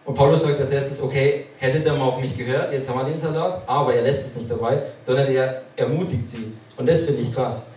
Und 0.05 0.15
Paulus 0.15 0.43
sagt 0.43 0.61
als 0.61 0.73
erstes, 0.73 1.01
okay, 1.01 1.47
hättet 1.59 1.87
ihr 1.87 1.93
mal 1.93 2.03
auf 2.03 2.21
mich 2.21 2.37
gehört, 2.37 2.73
jetzt 2.73 2.89
haben 2.89 2.99
wir 2.99 3.05
den 3.05 3.17
Salat, 3.17 3.63
aber 3.69 3.95
er 3.95 4.03
lässt 4.03 4.27
es 4.27 4.35
nicht 4.35 4.51
dabei, 4.51 4.83
sondern 5.05 5.33
er 5.33 5.63
ermutigt 5.77 6.29
sie. 6.29 6.53
Und 6.77 6.89
das 6.89 7.03
finde 7.03 7.23
ich 7.23 7.33
krass. 7.33 7.69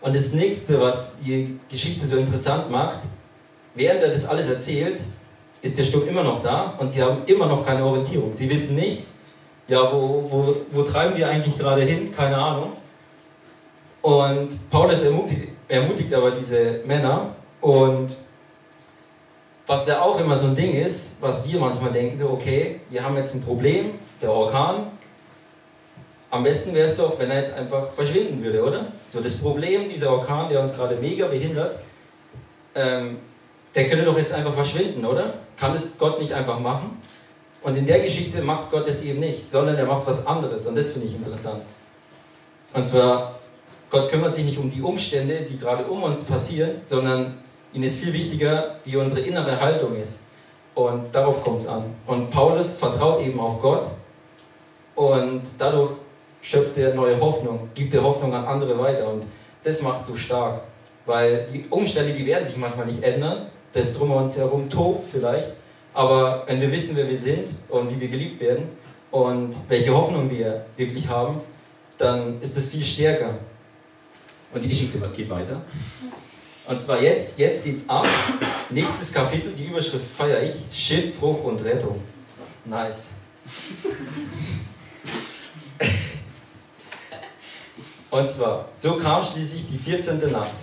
Und 0.00 0.12
das 0.12 0.32
nächste, 0.32 0.80
was 0.80 1.18
die 1.24 1.60
Geschichte 1.70 2.04
so 2.04 2.16
interessant 2.16 2.68
macht, 2.68 2.98
während 3.74 4.02
er 4.02 4.08
das 4.08 4.26
alles 4.26 4.48
erzählt, 4.48 5.00
ist 5.62 5.78
der 5.78 5.84
Sturm 5.84 6.06
immer 6.06 6.22
noch 6.22 6.40
da 6.42 6.74
und 6.78 6.88
sie 6.88 7.02
haben 7.02 7.22
immer 7.26 7.46
noch 7.46 7.64
keine 7.64 7.84
Orientierung. 7.84 8.32
Sie 8.32 8.48
wissen 8.50 8.76
nicht, 8.76 9.04
ja, 9.66 9.80
wo, 9.90 10.24
wo, 10.30 10.56
wo 10.70 10.82
treiben 10.82 11.16
wir 11.16 11.28
eigentlich 11.28 11.58
gerade 11.58 11.82
hin? 11.82 12.12
Keine 12.12 12.36
Ahnung. 12.36 12.72
Und 14.02 14.70
Paulus 14.70 15.02
ermutigt, 15.02 15.48
ermutigt 15.68 16.12
aber 16.12 16.30
diese 16.30 16.80
Männer 16.84 17.34
und 17.62 18.14
was 19.66 19.86
ja 19.86 20.02
auch 20.02 20.20
immer 20.20 20.36
so 20.36 20.46
ein 20.46 20.54
Ding 20.54 20.74
ist, 20.74 21.22
was 21.22 21.50
wir 21.50 21.58
manchmal 21.58 21.90
denken, 21.90 22.14
so 22.16 22.28
okay, 22.28 22.80
wir 22.90 23.02
haben 23.02 23.16
jetzt 23.16 23.34
ein 23.34 23.42
Problem, 23.42 23.92
der 24.20 24.30
Orkan, 24.30 24.88
am 26.30 26.42
besten 26.42 26.74
wäre 26.74 26.84
es 26.84 26.96
doch, 26.96 27.18
wenn 27.18 27.30
er 27.30 27.38
jetzt 27.38 27.54
einfach 27.54 27.90
verschwinden 27.92 28.42
würde, 28.42 28.62
oder? 28.62 28.88
So 29.08 29.20
das 29.20 29.36
Problem, 29.36 29.88
dieser 29.88 30.10
Orkan, 30.10 30.48
der 30.50 30.60
uns 30.60 30.74
gerade 30.74 30.96
mega 30.96 31.26
behindert, 31.26 31.76
ähm, 32.74 33.18
der 33.74 33.88
könnte 33.88 34.04
doch 34.04 34.16
jetzt 34.16 34.32
einfach 34.32 34.52
verschwinden, 34.52 35.04
oder? 35.04 35.34
Kann 35.56 35.72
es 35.72 35.98
Gott 35.98 36.20
nicht 36.20 36.32
einfach 36.32 36.60
machen? 36.60 37.02
Und 37.62 37.76
in 37.76 37.86
der 37.86 38.00
Geschichte 38.00 38.42
macht 38.42 38.70
Gott 38.70 38.86
es 38.86 39.02
eben 39.02 39.20
nicht, 39.20 39.50
sondern 39.50 39.76
er 39.76 39.86
macht 39.86 40.06
was 40.06 40.26
anderes. 40.26 40.66
Und 40.66 40.76
das 40.76 40.90
finde 40.90 41.06
ich 41.06 41.14
interessant. 41.14 41.62
Und 42.74 42.84
zwar, 42.84 43.36
Gott 43.90 44.10
kümmert 44.10 44.34
sich 44.34 44.44
nicht 44.44 44.58
um 44.58 44.70
die 44.70 44.82
Umstände, 44.82 45.42
die 45.42 45.56
gerade 45.56 45.84
um 45.84 46.02
uns 46.02 46.24
passieren, 46.24 46.80
sondern 46.82 47.38
ihm 47.72 47.82
ist 47.82 48.00
viel 48.00 48.12
wichtiger, 48.12 48.76
wie 48.84 48.96
unsere 48.96 49.20
innere 49.20 49.60
Haltung 49.60 49.96
ist. 49.96 50.20
Und 50.74 51.14
darauf 51.14 51.42
kommt 51.42 51.60
es 51.60 51.66
an. 51.66 51.84
Und 52.06 52.30
Paulus 52.30 52.72
vertraut 52.72 53.20
eben 53.22 53.38
auf 53.40 53.60
Gott 53.60 53.86
und 54.94 55.42
dadurch 55.58 55.92
schöpft 56.40 56.76
er 56.78 56.94
neue 56.94 57.18
Hoffnung, 57.20 57.70
gibt 57.74 57.94
er 57.94 58.02
Hoffnung 58.02 58.34
an 58.34 58.44
andere 58.44 58.78
weiter 58.78 59.08
und 59.08 59.24
das 59.62 59.80
macht 59.82 60.04
so 60.04 60.14
stark, 60.14 60.60
weil 61.06 61.46
die 61.46 61.64
Umstände, 61.70 62.12
die 62.12 62.26
werden 62.26 62.44
sich 62.44 62.56
manchmal 62.56 62.86
nicht 62.86 63.02
ändern, 63.02 63.46
das 63.74 63.92
drum 63.92 64.12
uns 64.12 64.36
herum 64.36 64.70
tobt 64.70 65.06
vielleicht, 65.06 65.50
aber 65.92 66.44
wenn 66.46 66.60
wir 66.60 66.72
wissen, 66.72 66.96
wer 66.96 67.08
wir 67.08 67.16
sind 67.16 67.48
und 67.68 67.90
wie 67.90 68.00
wir 68.00 68.08
geliebt 68.08 68.40
werden 68.40 68.68
und 69.10 69.54
welche 69.68 69.94
Hoffnung 69.94 70.30
wir 70.30 70.64
wirklich 70.76 71.08
haben, 71.08 71.40
dann 71.98 72.40
ist 72.40 72.56
das 72.56 72.68
viel 72.68 72.82
stärker. 72.82 73.34
Und 74.52 74.62
die 74.62 74.68
Geschichte 74.68 74.98
geht 75.14 75.28
weiter. 75.28 75.62
Und 76.66 76.80
zwar 76.80 77.02
jetzt, 77.02 77.38
jetzt 77.38 77.64
geht's 77.64 77.88
ab. 77.88 78.06
Nächstes 78.70 79.12
Kapitel, 79.12 79.52
die 79.52 79.66
Überschrift 79.66 80.06
feiere 80.06 80.42
ich, 80.44 80.54
Schiffbruch 80.72 81.44
und 81.44 81.62
Rettung. 81.64 82.00
Nice. 82.64 83.08
Und 88.10 88.28
zwar, 88.30 88.68
so 88.72 88.96
kam 88.96 89.22
schließlich 89.22 89.68
die 89.68 89.78
14. 89.78 90.18
Nacht. 90.30 90.54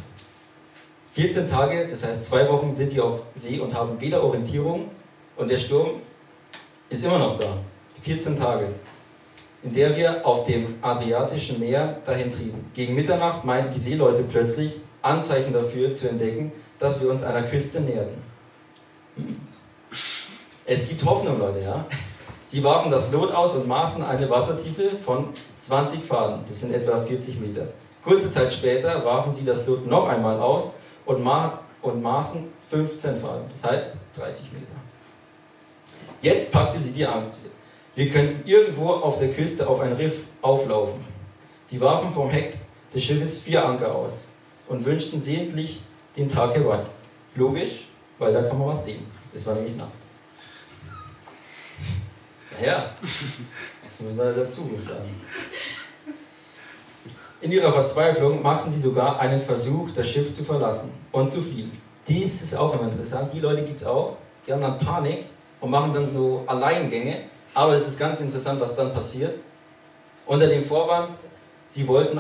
14 1.12 1.48
Tage, 1.48 1.88
das 1.90 2.06
heißt 2.06 2.24
zwei 2.24 2.48
Wochen 2.48 2.72
sind 2.72 2.94
die 2.94 3.02
auf 3.02 3.24
See 3.34 3.60
und 3.60 3.74
haben 3.74 4.00
weder 4.00 4.24
Orientierung 4.24 4.90
und 5.36 5.50
der 5.50 5.58
Sturm 5.58 6.02
ist 6.90 7.04
immer 7.04 7.20
noch 7.20 7.38
da. 7.38 7.58
14 8.02 8.38
Tage, 8.38 8.68
in 9.62 9.74
der 9.74 9.96
wir 9.96 10.26
auf 10.26 10.46
dem 10.46 10.76
Adriatischen 10.82 11.60
Meer 11.60 12.00
dahin 12.06 12.32
trieben. 12.32 12.72
Gegen 12.74 12.96
Mitternacht 12.96 13.44
meinten 13.44 13.74
die 13.74 13.80
Seeleute 13.80 14.24
plötzlich 14.24 14.80
Anzeichen 15.02 15.52
dafür 15.52 15.92
zu 15.92 16.10
entdecken, 16.10 16.52
dass 16.80 17.02
wir 17.02 17.10
uns 17.10 17.24
einer 17.24 17.44
Küste 17.44 17.82
näherten. 17.82 18.18
Hm. 19.18 19.36
Es 20.66 20.88
gibt 20.88 21.04
Hoffnung, 21.04 21.40
Leute, 21.40 21.60
ja. 21.60 21.86
Sie 22.48 22.64
warfen 22.64 22.90
das 22.90 23.12
Lot 23.12 23.32
aus 23.32 23.54
und 23.56 23.68
maßen 23.68 24.04
eine 24.04 24.30
Wassertiefe 24.30 24.90
von 24.92 25.30
20 25.60 26.02
Faden, 26.02 26.42
das 26.48 26.62
sind 26.62 26.74
etwa 26.74 26.98
40 26.98 27.40
Meter. 27.40 27.68
Kurze 28.02 28.30
Zeit 28.30 28.52
später 28.52 29.04
warfen 29.06 29.30
sie 29.30 29.44
das 29.44 29.68
Lot 29.68 29.86
noch 29.86 30.08
einmal 30.08 30.40
aus 30.40 30.72
und, 31.06 31.24
ma 31.24 31.60
und 31.82 32.02
maßen 32.02 32.48
15 32.70 33.18
Faden, 33.18 33.46
das 33.52 33.64
heißt 33.64 33.96
30 34.16 34.54
Meter. 34.54 34.72
Jetzt 36.22 36.52
packte 36.52 36.78
sie 36.78 36.92
die 36.92 37.06
Angst. 37.06 37.40
Wir 37.96 38.08
könnten 38.10 38.48
irgendwo 38.48 38.90
auf 38.90 39.18
der 39.18 39.32
Küste 39.34 39.68
auf 39.68 39.80
ein 39.80 39.94
Riff 39.94 40.24
auflaufen. 40.42 41.04
Sie 41.66 41.82
warfen 41.82 42.12
vom 42.12 42.30
Heck 42.30 42.56
des 42.94 43.04
Schiffes 43.04 43.42
vier 43.42 43.66
Anker 43.66 43.94
aus 43.94 44.26
und 44.68 44.86
wünschten 44.86 45.20
sehentlich 45.20 45.82
den 46.16 46.30
Tag 46.30 46.54
herbei. 46.56 46.84
Logisch, 47.36 47.88
weil 48.18 48.32
da 48.32 48.44
kann 48.44 48.60
man 48.60 48.70
was 48.70 48.86
sehen. 48.86 49.06
Es 49.34 49.46
war 49.46 49.56
nämlich 49.56 49.76
Nacht. 49.76 49.90
Ja, 52.62 52.92
das 53.84 54.00
muss 54.00 54.14
man 54.14 54.36
dazu 54.36 54.70
sagen. 54.86 55.22
In 57.42 57.52
ihrer 57.52 57.74
Verzweiflung 57.74 58.44
machten 58.44 58.70
sie 58.70 58.80
sogar 58.80 59.20
einen 59.20 59.40
Versuch, 59.40 59.90
das 59.92 60.08
Schiff 60.08 60.32
zu 60.32 60.44
verlassen 60.44 60.92
und 61.12 61.28
zu 61.28 61.42
fliehen. 61.42 61.72
Dies 62.08 62.44
ist 62.44 62.56
auch 62.56 62.74
immer 62.76 62.84
interessant. 62.84 63.34
Die 63.34 63.40
Leute 63.40 63.64
gibt 63.64 63.82
es 63.82 63.88
auch. 63.88 64.18
Die 64.46 64.54
haben 64.54 64.62
dann 64.62 64.78
Panik 64.78 65.26
und 65.60 65.72
machen 65.72 65.92
dann 65.92 66.06
so 66.06 66.44
Alleingänge. 66.46 67.24
Aber 67.56 67.74
es 67.74 67.88
ist 67.88 68.00
ganz 68.00 68.20
interessant, 68.20 68.62
was 68.62 68.76
dann 68.76 68.94
passiert. 68.94 69.40
Unter 70.28 70.48
dem 70.48 70.64
Vorwand, 70.64 71.10
sie 71.68 71.88
wollten, 71.88 72.18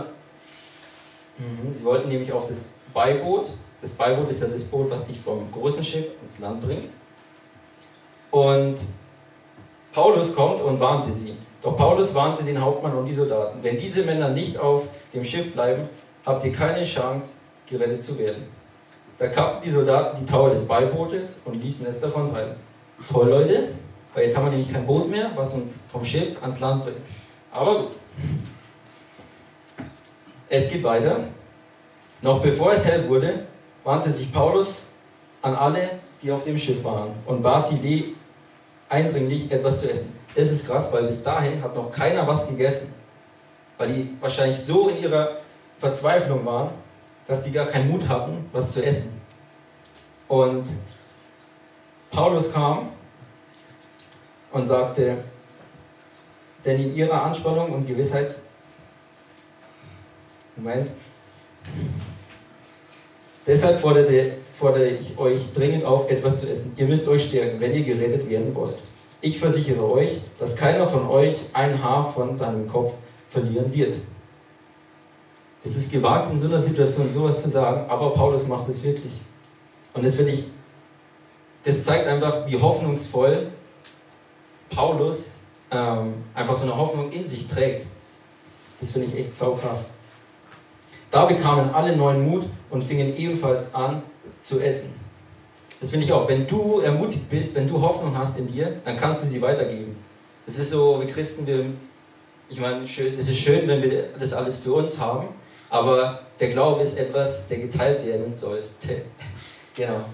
mhm, 1.37 1.71
sie 1.71 1.83
wollten 1.83 2.09
nämlich 2.09 2.33
auf 2.33 2.47
das 2.47 2.71
Beiboot. 2.91 3.45
Das 3.79 3.91
Beiboot 3.91 4.29
ist 4.29 4.41
ja 4.41 4.47
das 4.47 4.63
Boot, 4.63 4.89
was 4.89 5.05
dich 5.05 5.19
vom 5.19 5.51
großen 5.51 5.83
Schiff 5.83 6.07
ins 6.21 6.39
Land 6.39 6.61
bringt. 6.61 6.91
Und 8.31 8.79
Paulus 9.93 10.35
kommt 10.35 10.61
und 10.61 10.79
warnte 10.79 11.13
sie. 11.13 11.35
Doch 11.61 11.75
Paulus 11.75 12.15
warnte 12.15 12.43
den 12.43 12.59
Hauptmann 12.59 12.93
und 12.95 13.05
die 13.05 13.13
Soldaten. 13.13 13.59
Wenn 13.61 13.77
diese 13.77 14.03
Männer 14.03 14.29
nicht 14.29 14.57
auf 14.57 14.87
dem 15.13 15.23
Schiff 15.23 15.53
bleiben, 15.53 15.87
habt 16.25 16.43
ihr 16.43 16.51
keine 16.51 16.83
Chance, 16.83 17.37
gerettet 17.67 18.01
zu 18.01 18.17
werden. 18.17 18.43
Da 19.17 19.27
kappten 19.27 19.61
die 19.63 19.69
Soldaten 19.69 20.17
die 20.19 20.25
Taue 20.25 20.49
des 20.49 20.67
Beibootes 20.67 21.41
und 21.45 21.61
ließen 21.61 21.85
es 21.85 21.99
davon 21.99 22.31
treiben. 22.31 22.55
Toll, 23.07 23.29
Leute, 23.29 23.67
weil 24.13 24.23
jetzt 24.25 24.35
haben 24.35 24.45
wir 24.45 24.51
nämlich 24.51 24.73
kein 24.73 24.85
Boot 24.85 25.09
mehr, 25.09 25.29
was 25.35 25.53
uns 25.53 25.83
vom 25.91 26.03
Schiff 26.03 26.41
ans 26.41 26.59
Land 26.59 26.83
bringt. 26.83 26.97
Aber 27.51 27.79
gut. 27.79 27.91
Es 30.49 30.69
geht 30.69 30.83
weiter. 30.83 31.25
Noch 32.23 32.41
bevor 32.41 32.71
es 32.71 32.85
hell 32.85 33.07
wurde, 33.07 33.45
wandte 33.83 34.09
sich 34.11 34.31
Paulus 34.33 34.87
an 35.41 35.55
alle, 35.55 35.89
die 36.21 36.31
auf 36.31 36.43
dem 36.43 36.57
Schiff 36.57 36.83
waren 36.83 37.11
und 37.25 37.41
bat 37.41 37.65
sie 37.67 38.15
eindringlich 38.89 39.51
etwas 39.51 39.79
zu 39.79 39.89
essen. 39.89 40.13
Das 40.35 40.49
ist 40.49 40.67
krass, 40.67 40.91
weil 40.93 41.03
bis 41.03 41.23
dahin 41.23 41.61
hat 41.61 41.75
noch 41.75 41.91
keiner 41.91 42.25
was 42.25 42.47
gegessen. 42.47 42.93
Weil 43.77 43.93
die 43.93 44.17
wahrscheinlich 44.21 44.59
so 44.59 44.89
in 44.89 44.97
ihrer 45.01 45.37
Verzweiflung 45.77 46.45
waren, 46.45 46.69
dass 47.27 47.43
die 47.43 47.51
gar 47.51 47.65
keinen 47.65 47.89
Mut 47.89 48.07
hatten, 48.07 48.49
was 48.53 48.71
zu 48.71 48.85
essen. 48.85 49.19
Und 50.27 50.65
Paulus 52.11 52.51
kam 52.53 52.89
und 54.51 54.65
sagte, 54.65 55.17
denn 56.63 56.81
in 56.81 56.95
ihrer 56.95 57.23
Anspannung 57.23 57.71
und 57.71 57.87
Gewissheit, 57.87 58.37
Moment, 60.55 60.91
deshalb 63.47 63.79
forderte, 63.79 64.33
fordere 64.51 64.87
ich 64.87 65.17
euch 65.17 65.51
dringend 65.53 65.83
auf, 65.83 66.09
etwas 66.09 66.41
zu 66.41 66.49
essen. 66.49 66.73
Ihr 66.75 66.85
müsst 66.85 67.07
euch 67.07 67.23
stärken, 67.23 67.59
wenn 67.59 67.73
ihr 67.73 67.83
gerettet 67.83 68.29
werden 68.29 68.53
wollt. 68.53 68.77
Ich 69.21 69.37
versichere 69.37 69.89
euch, 69.89 70.21
dass 70.39 70.55
keiner 70.55 70.87
von 70.87 71.07
euch 71.07 71.45
ein 71.53 71.83
Haar 71.83 72.11
von 72.11 72.33
seinem 72.33 72.67
Kopf 72.67 72.95
verlieren 73.27 73.71
wird. 73.71 73.95
Es 75.63 75.75
ist 75.75 75.91
gewagt, 75.91 76.31
in 76.31 76.39
so 76.39 76.47
einer 76.47 76.59
Situation 76.59 77.11
sowas 77.11 77.41
zu 77.41 77.49
sagen, 77.49 77.87
aber 77.87 78.13
Paulus 78.13 78.47
macht 78.47 78.67
es 78.67 78.81
wirklich. 78.81 79.13
Und 79.93 80.03
das 80.03 80.15
finde 80.15 80.31
ich, 80.31 80.45
das 81.63 81.83
zeigt 81.83 82.07
einfach, 82.07 82.47
wie 82.47 82.59
hoffnungsvoll 82.59 83.51
Paulus 84.71 85.37
ähm, 85.69 86.15
einfach 86.33 86.55
so 86.55 86.63
eine 86.63 86.75
Hoffnung 86.75 87.11
in 87.11 87.23
sich 87.23 87.45
trägt. 87.45 87.85
Das 88.79 88.91
finde 88.91 89.07
ich 89.07 89.15
echt 89.15 89.33
saukrass. 89.33 89.87
Da 91.11 91.25
bekamen 91.25 91.69
alle 91.69 91.95
neuen 91.95 92.27
Mut 92.27 92.47
und 92.71 92.83
fingen 92.83 93.15
ebenfalls 93.15 93.75
an 93.75 94.01
zu 94.39 94.59
essen. 94.59 95.00
Das 95.81 95.89
finde 95.89 96.05
ich 96.05 96.13
auch. 96.13 96.29
Wenn 96.29 96.47
du 96.47 96.79
ermutigt 96.79 97.27
bist, 97.27 97.55
wenn 97.55 97.67
du 97.67 97.81
Hoffnung 97.81 98.15
hast 98.17 98.37
in 98.37 98.47
dir, 98.47 98.79
dann 98.85 98.95
kannst 98.95 99.23
du 99.23 99.27
sie 99.27 99.41
weitergeben. 99.41 99.97
Das 100.45 100.57
ist 100.57 100.69
so, 100.69 100.99
wir 100.99 101.07
Christen, 101.07 101.45
wir, 101.45 101.65
ich 102.49 102.59
meine, 102.59 102.81
das 102.81 103.27
ist 103.27 103.37
schön, 103.37 103.67
wenn 103.67 103.81
wir 103.81 104.09
das 104.17 104.31
alles 104.33 104.57
für 104.57 104.73
uns 104.73 104.99
haben, 104.99 105.29
aber 105.69 106.21
der 106.39 106.49
Glaube 106.49 106.81
ist 106.83 106.99
etwas, 106.99 107.47
der 107.47 107.57
geteilt 107.57 108.05
werden 108.05 108.33
sollte. 108.33 108.67
genau. 109.75 110.05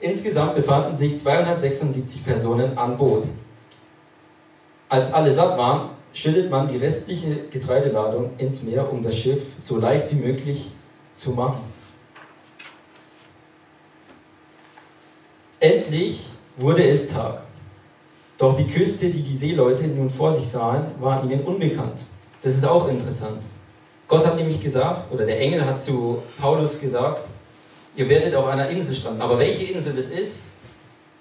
Insgesamt 0.00 0.54
befanden 0.54 0.94
sich 0.94 1.16
276 1.16 2.24
Personen 2.24 2.76
an 2.76 2.96
Boot. 2.96 3.24
Als 4.90 5.12
alle 5.14 5.30
satt 5.30 5.56
waren, 5.56 5.90
schüttet 6.12 6.50
man 6.50 6.66
die 6.66 6.76
restliche 6.76 7.36
Getreideladung 7.50 8.30
ins 8.36 8.64
Meer, 8.64 8.90
um 8.92 9.02
das 9.02 9.16
Schiff 9.16 9.54
so 9.60 9.78
leicht 9.78 10.10
wie 10.10 10.16
möglich 10.16 10.70
zu 11.14 11.30
machen. 11.30 11.69
Endlich 15.60 16.30
wurde 16.56 16.88
es 16.88 17.08
Tag. 17.08 17.42
Doch 18.38 18.56
die 18.56 18.66
Küste, 18.66 19.10
die 19.10 19.22
die 19.22 19.34
Seeleute 19.34 19.86
nun 19.88 20.08
vor 20.08 20.32
sich 20.32 20.48
sahen, 20.48 20.86
war 20.98 21.22
ihnen 21.22 21.42
unbekannt. 21.42 22.00
Das 22.40 22.56
ist 22.56 22.64
auch 22.66 22.88
interessant. 22.88 23.42
Gott 24.08 24.26
hat 24.26 24.36
nämlich 24.36 24.62
gesagt, 24.62 25.12
oder 25.12 25.26
der 25.26 25.38
Engel 25.38 25.62
hat 25.66 25.78
zu 25.78 26.22
Paulus 26.40 26.80
gesagt, 26.80 27.28
ihr 27.94 28.08
werdet 28.08 28.34
auf 28.34 28.46
einer 28.46 28.70
Insel 28.70 28.94
stranden. 28.94 29.20
Aber 29.20 29.38
welche 29.38 29.64
Insel 29.64 29.92
das 29.92 30.06
ist, 30.06 30.46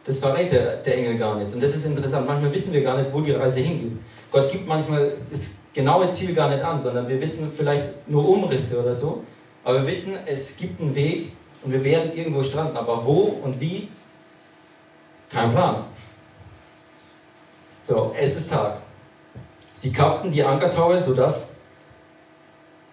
das 0.05 0.19
verrät 0.19 0.53
der, 0.53 0.77
der 0.77 0.97
Engel 0.97 1.17
gar 1.17 1.37
nicht. 1.37 1.53
Und 1.53 1.61
das 1.61 1.75
ist 1.75 1.83
interessant. 1.85 2.25
Manchmal 2.25 2.53
wissen 2.53 2.71
wir 2.71 2.81
gar 2.81 2.97
nicht, 2.97 3.13
wo 3.13 3.19
die 3.19 3.31
Reise 3.31 3.59
hingeht. 3.59 3.97
Gott 4.31 4.49
gibt 4.49 4.65
manchmal 4.65 5.15
das 5.29 5.55
genaue 5.73 6.09
Ziel 6.11 6.33
gar 6.33 6.49
nicht 6.49 6.63
an, 6.63 6.79
sondern 6.79 7.09
wir 7.09 7.19
wissen 7.19 7.51
vielleicht 7.51 8.09
nur 8.09 8.25
Umrisse 8.25 8.79
oder 8.79 8.93
so. 8.93 9.21
Aber 9.65 9.81
wir 9.81 9.87
wissen, 9.87 10.13
es 10.25 10.55
gibt 10.55 10.79
einen 10.79 10.95
Weg 10.95 11.33
und 11.61 11.73
wir 11.73 11.83
werden 11.83 12.15
irgendwo 12.15 12.41
stranden. 12.41 12.77
Aber 12.77 13.05
wo 13.05 13.37
und 13.43 13.59
wie? 13.59 13.89
Kein 15.29 15.51
Plan. 15.51 15.83
So, 17.81 18.13
es 18.19 18.35
ist 18.35 18.49
Tag. 18.49 18.81
Sie 19.75 19.91
kappten 19.91 20.31
die 20.31 20.43
Ankertaue, 20.43 20.99
sodass 20.99 21.59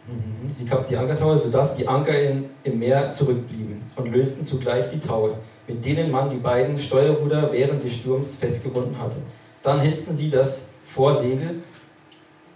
Mhm. 0.07 0.53
Sie 0.53 0.65
kappten 0.65 0.91
die 0.91 0.97
Ankertaue, 0.97 1.37
sodass 1.37 1.77
die 1.77 1.87
Anker 1.87 2.19
in, 2.19 2.49
im 2.63 2.79
Meer 2.79 3.11
zurückblieben 3.11 3.81
und 3.97 4.13
lösten 4.13 4.43
zugleich 4.43 4.89
die 4.91 5.01
Taue, 5.01 5.35
mit 5.67 5.85
denen 5.85 6.11
man 6.11 6.31
die 6.31 6.37
beiden 6.37 6.79
Steuerruder 6.79 7.51
während 7.53 7.83
des 7.83 7.95
Sturms 7.95 8.37
festgebunden 8.37 8.99
hatte. 8.99 9.17
Dann 9.63 9.81
hissten 9.81 10.15
sie 10.15 10.31
das 10.31 10.71
Vorsegel 10.83 11.63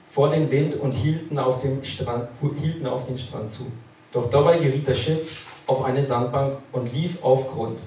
vor 0.04 0.30
den 0.30 0.50
Wind 0.50 0.76
und 0.76 0.92
hielten 0.92 1.38
auf, 1.38 1.58
dem 1.58 1.82
Strand, 1.82 2.28
hielten 2.60 2.86
auf 2.86 3.04
den 3.04 3.18
Strand 3.18 3.50
zu. 3.50 3.66
Doch 4.12 4.30
dabei 4.30 4.56
geriet 4.56 4.86
das 4.86 4.98
Schiff 4.98 5.46
auf 5.66 5.84
eine 5.84 6.02
Sandbank 6.02 6.58
und 6.72 6.92
lief 6.92 7.22
auf 7.22 7.48
Grund, 7.48 7.78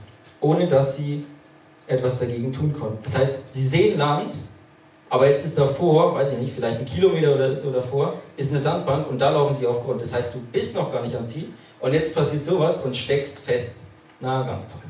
ohne 0.42 0.68
dass 0.68 0.98
sie 0.98 1.26
etwas 1.88 2.20
dagegen 2.20 2.52
tun 2.52 2.74
konnten. 2.74 2.98
Das 3.04 3.18
heißt, 3.18 3.52
sie 3.52 3.68
sehen 3.68 3.98
Land, 3.98 4.36
aber 5.10 5.28
jetzt 5.28 5.46
ist 5.46 5.58
davor, 5.58 6.16
weiß 6.16 6.34
ich 6.34 6.40
nicht, 6.40 6.56
vielleicht 6.56 6.80
ein 6.80 6.86
Kilometer 6.86 7.36
oder 7.36 7.54
so 7.54 7.72
davor, 7.72 8.16
ist 8.38 8.52
eine 8.52 8.62
Sandbank 8.62 9.10
und 9.10 9.20
da 9.20 9.30
laufen 9.30 9.54
sie 9.54 9.68
auf 9.68 9.84
Grund. 9.84 10.02
Das 10.02 10.14
heißt, 10.14 10.34
du 10.34 10.40
bist 10.52 10.76
noch 10.76 10.92
gar 10.92 11.04
nicht 11.04 11.16
am 11.16 11.26
Ziel 11.26 11.50
und 11.80 11.94
jetzt 11.94 12.16
passiert 12.16 12.44
sowas 12.44 12.78
und 12.84 12.96
steckst 12.96 13.40
fest. 13.40 13.78
Na, 14.20 14.44
ganz 14.44 14.68
toll. 14.68 14.82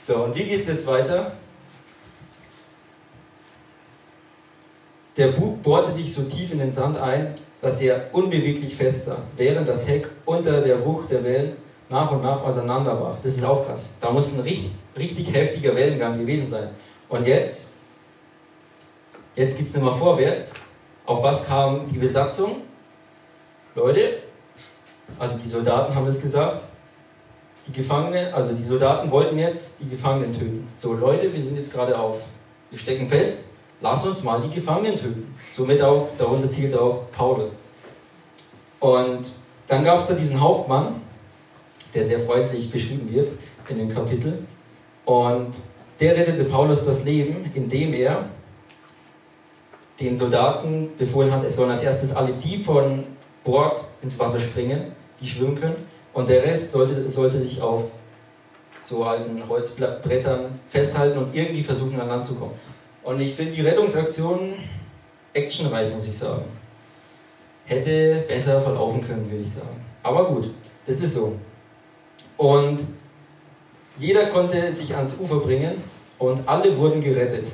So, 0.00 0.24
und 0.24 0.34
wie 0.34 0.44
geht 0.44 0.60
es 0.60 0.66
jetzt 0.66 0.86
weiter? 0.86 1.32
Der 5.16 5.28
Bug 5.28 5.62
bohrte 5.62 5.92
sich 5.92 6.12
so 6.12 6.22
tief 6.22 6.52
in 6.52 6.58
den 6.58 6.72
Sand 6.72 6.96
ein, 6.98 7.34
dass 7.60 7.80
er 7.80 8.08
unbeweglich 8.12 8.74
festsaß, 8.74 9.34
während 9.36 9.68
das 9.68 9.86
Heck 9.86 10.08
unter 10.24 10.60
der 10.60 10.84
Wucht 10.84 11.10
der 11.10 11.22
Wellen 11.22 11.56
nach 11.88 12.10
und 12.10 12.22
nach 12.22 12.42
auseinanderbrach. 12.42 13.18
Das 13.22 13.36
ist 13.36 13.44
auch 13.44 13.64
krass. 13.64 13.96
Da 14.00 14.10
muss 14.10 14.34
ein 14.34 14.40
richtig, 14.40 14.72
richtig 14.96 15.32
heftiger 15.32 15.74
Wellengang 15.74 16.18
gewesen 16.18 16.46
sein. 16.46 16.68
Und 17.08 17.26
jetzt 17.26 17.74
Jetzt 19.36 19.56
geht 19.56 19.66
es 19.66 19.74
nicht 19.74 19.82
mehr 19.82 19.92
vorwärts. 19.92 20.60
Auf 21.06 21.22
was 21.22 21.46
kam 21.46 21.90
die 21.90 21.98
Besatzung? 21.98 22.62
Leute, 23.74 24.18
also 25.18 25.36
die 25.36 25.48
Soldaten 25.48 25.92
haben 25.94 26.06
es 26.06 26.22
gesagt, 26.22 26.64
die 27.66 27.72
Gefangenen, 27.72 28.32
also 28.32 28.52
die 28.52 28.62
Soldaten 28.62 29.10
wollten 29.10 29.36
jetzt 29.38 29.80
die 29.80 29.88
Gefangenen 29.88 30.32
töten. 30.32 30.68
So, 30.76 30.92
Leute, 30.92 31.32
wir 31.32 31.42
sind 31.42 31.56
jetzt 31.56 31.72
gerade 31.72 31.98
auf, 31.98 32.22
wir 32.70 32.78
stecken 32.78 33.08
fest, 33.08 33.46
lass 33.80 34.06
uns 34.06 34.22
mal 34.22 34.40
die 34.40 34.54
Gefangenen 34.54 34.94
töten. 34.94 35.34
Somit 35.52 35.82
auch, 35.82 36.08
darunter 36.16 36.48
zählt 36.48 36.76
auch 36.76 37.10
Paulus. 37.10 37.56
Und 38.78 39.32
dann 39.66 39.82
gab 39.82 39.98
es 39.98 40.06
da 40.06 40.14
diesen 40.14 40.40
Hauptmann, 40.40 41.00
der 41.92 42.04
sehr 42.04 42.20
freundlich 42.20 42.70
beschrieben 42.70 43.08
wird 43.08 43.30
in 43.68 43.78
dem 43.78 43.88
Kapitel. 43.88 44.46
Und 45.04 45.56
der 46.00 46.16
rettete 46.16 46.44
Paulus 46.44 46.84
das 46.84 47.04
Leben, 47.04 47.50
indem 47.54 47.92
er 47.92 48.28
den 50.00 50.16
Soldaten 50.16 50.90
befohlen 50.96 51.30
hat, 51.30 51.44
es 51.44 51.56
sollen 51.56 51.70
als 51.70 51.82
erstes 51.82 52.14
alle 52.14 52.32
die 52.32 52.56
von 52.56 53.04
Bord 53.44 53.84
ins 54.02 54.18
Wasser 54.18 54.40
springen, 54.40 54.92
die 55.20 55.26
schwimmen 55.26 55.58
können, 55.60 55.76
und 56.12 56.28
der 56.28 56.44
Rest 56.44 56.70
sollte, 56.70 57.08
sollte 57.08 57.38
sich 57.38 57.60
auf 57.60 57.90
so 58.82 59.04
alten 59.04 59.48
Holzbrettern 59.48 60.58
festhalten 60.66 61.18
und 61.18 61.34
irgendwie 61.34 61.62
versuchen 61.62 62.00
an 62.00 62.08
Land 62.08 62.24
zu 62.24 62.34
kommen. 62.34 62.52
Und 63.02 63.20
ich 63.20 63.34
finde 63.34 63.52
die 63.52 63.62
Rettungsaktion 63.62 64.54
actionreich, 65.32 65.92
muss 65.92 66.06
ich 66.06 66.16
sagen. 66.16 66.44
Hätte 67.66 68.24
besser 68.28 68.60
verlaufen 68.60 69.04
können, 69.06 69.28
würde 69.28 69.42
ich 69.42 69.50
sagen. 69.50 69.84
Aber 70.02 70.26
gut, 70.26 70.50
das 70.86 71.00
ist 71.00 71.14
so. 71.14 71.36
Und 72.36 72.80
jeder 73.96 74.26
konnte 74.26 74.72
sich 74.72 74.94
ans 74.94 75.18
Ufer 75.20 75.36
bringen 75.36 75.82
und 76.18 76.48
alle 76.48 76.76
wurden 76.76 77.00
gerettet. 77.00 77.50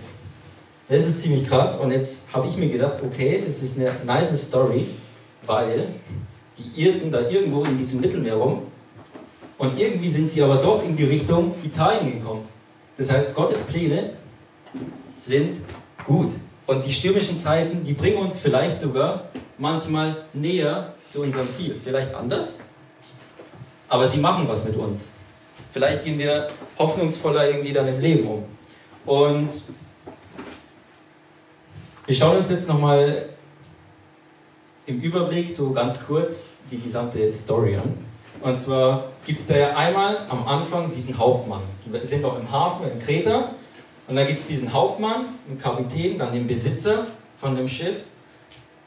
Das 0.89 1.07
ist 1.07 1.21
ziemlich 1.21 1.47
krass 1.47 1.81
und 1.81 1.93
jetzt 1.93 2.33
habe 2.35 2.49
ich 2.49 2.57
mir 2.57 2.69
gedacht, 2.69 3.01
okay, 3.05 3.43
das 3.45 3.63
ist 3.63 3.79
eine 3.79 3.93
nice 4.05 4.49
Story, 4.49 4.87
weil 5.47 5.89
die 6.59 6.83
irrten 6.83 7.11
da 7.11 7.29
irgendwo 7.29 7.65
in 7.65 7.79
diesem 7.79 8.01
Mittelmeer 8.01 8.35
rum 8.35 8.63
und 9.59 9.79
irgendwie 9.79 10.09
sind 10.09 10.29
sie 10.29 10.43
aber 10.43 10.57
doch 10.57 10.83
in 10.83 10.97
die 10.97 11.05
Richtung 11.05 11.55
Italien 11.63 12.19
gekommen. 12.19 12.49
Das 12.97 13.11
heißt, 13.11 13.35
Gottes 13.35 13.59
Pläne 13.61 14.15
sind 15.19 15.61
gut. 16.05 16.31
Und 16.67 16.85
die 16.85 16.93
stürmischen 16.93 17.37
Zeiten, 17.39 17.83
die 17.83 17.93
bringen 17.93 18.19
uns 18.19 18.39
vielleicht 18.39 18.79
sogar 18.79 19.25
manchmal 19.59 20.25
näher 20.33 20.95
zu 21.07 21.23
unserem 21.23 21.53
Ziel. 21.53 21.79
Vielleicht 21.83 22.15
anders, 22.15 22.61
aber 23.89 24.07
sie 24.09 24.19
machen 24.19 24.49
was 24.49 24.65
mit 24.65 24.77
uns. 24.77 25.13
Vielleicht 25.71 26.03
gehen 26.03 26.19
wir 26.19 26.49
hoffnungsvoller 26.79 27.49
irgendwie 27.49 27.73
dann 27.73 27.87
im 27.87 28.01
Leben 28.01 28.27
um. 28.27 28.45
Und 29.07 29.63
wir 32.07 32.15
schauen 32.15 32.37
uns 32.37 32.51
jetzt 32.51 32.69
nochmal 32.69 33.29
im 34.87 35.01
Überblick 35.01 35.49
so 35.49 35.71
ganz 35.71 36.05
kurz 36.05 36.53
die 36.71 36.79
gesamte 36.81 37.33
Story 37.33 37.77
an. 37.77 37.95
Und 38.41 38.57
zwar 38.57 39.05
gibt 39.25 39.39
es 39.39 39.47
da 39.47 39.57
ja 39.57 39.77
einmal 39.77 40.19
am 40.29 40.47
Anfang 40.47 40.91
diesen 40.91 41.19
Hauptmann. 41.19 41.61
Die 41.85 42.05
sind 42.05 42.23
noch 42.23 42.39
im 42.39 42.51
Hafen 42.51 42.91
in 42.91 42.99
Kreta. 42.99 43.51
Und 44.09 44.17
da 44.17 44.25
gibt 44.25 44.39
es 44.39 44.47
diesen 44.47 44.73
Hauptmann, 44.73 45.27
den 45.49 45.59
Kapitän, 45.59 46.19
dann 46.19 46.33
den 46.33 46.49
Besitzer 46.49 47.07
von 47.37 47.55
dem 47.55 47.69
Schiff, 47.69 48.07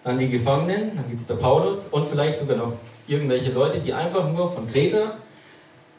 dann 0.04 0.18
die 0.18 0.30
Gefangenen, 0.30 0.98
dann 0.98 1.08
gibt 1.08 1.20
es 1.20 1.28
der 1.28 1.36
Paulus 1.36 1.88
und 1.88 2.06
vielleicht 2.06 2.36
sogar 2.36 2.58
noch 2.58 2.74
irgendwelche 3.08 3.52
Leute, 3.52 3.80
die 3.80 3.94
einfach 3.94 4.30
nur 4.30 4.52
von 4.52 4.68
Kreta 4.68 5.18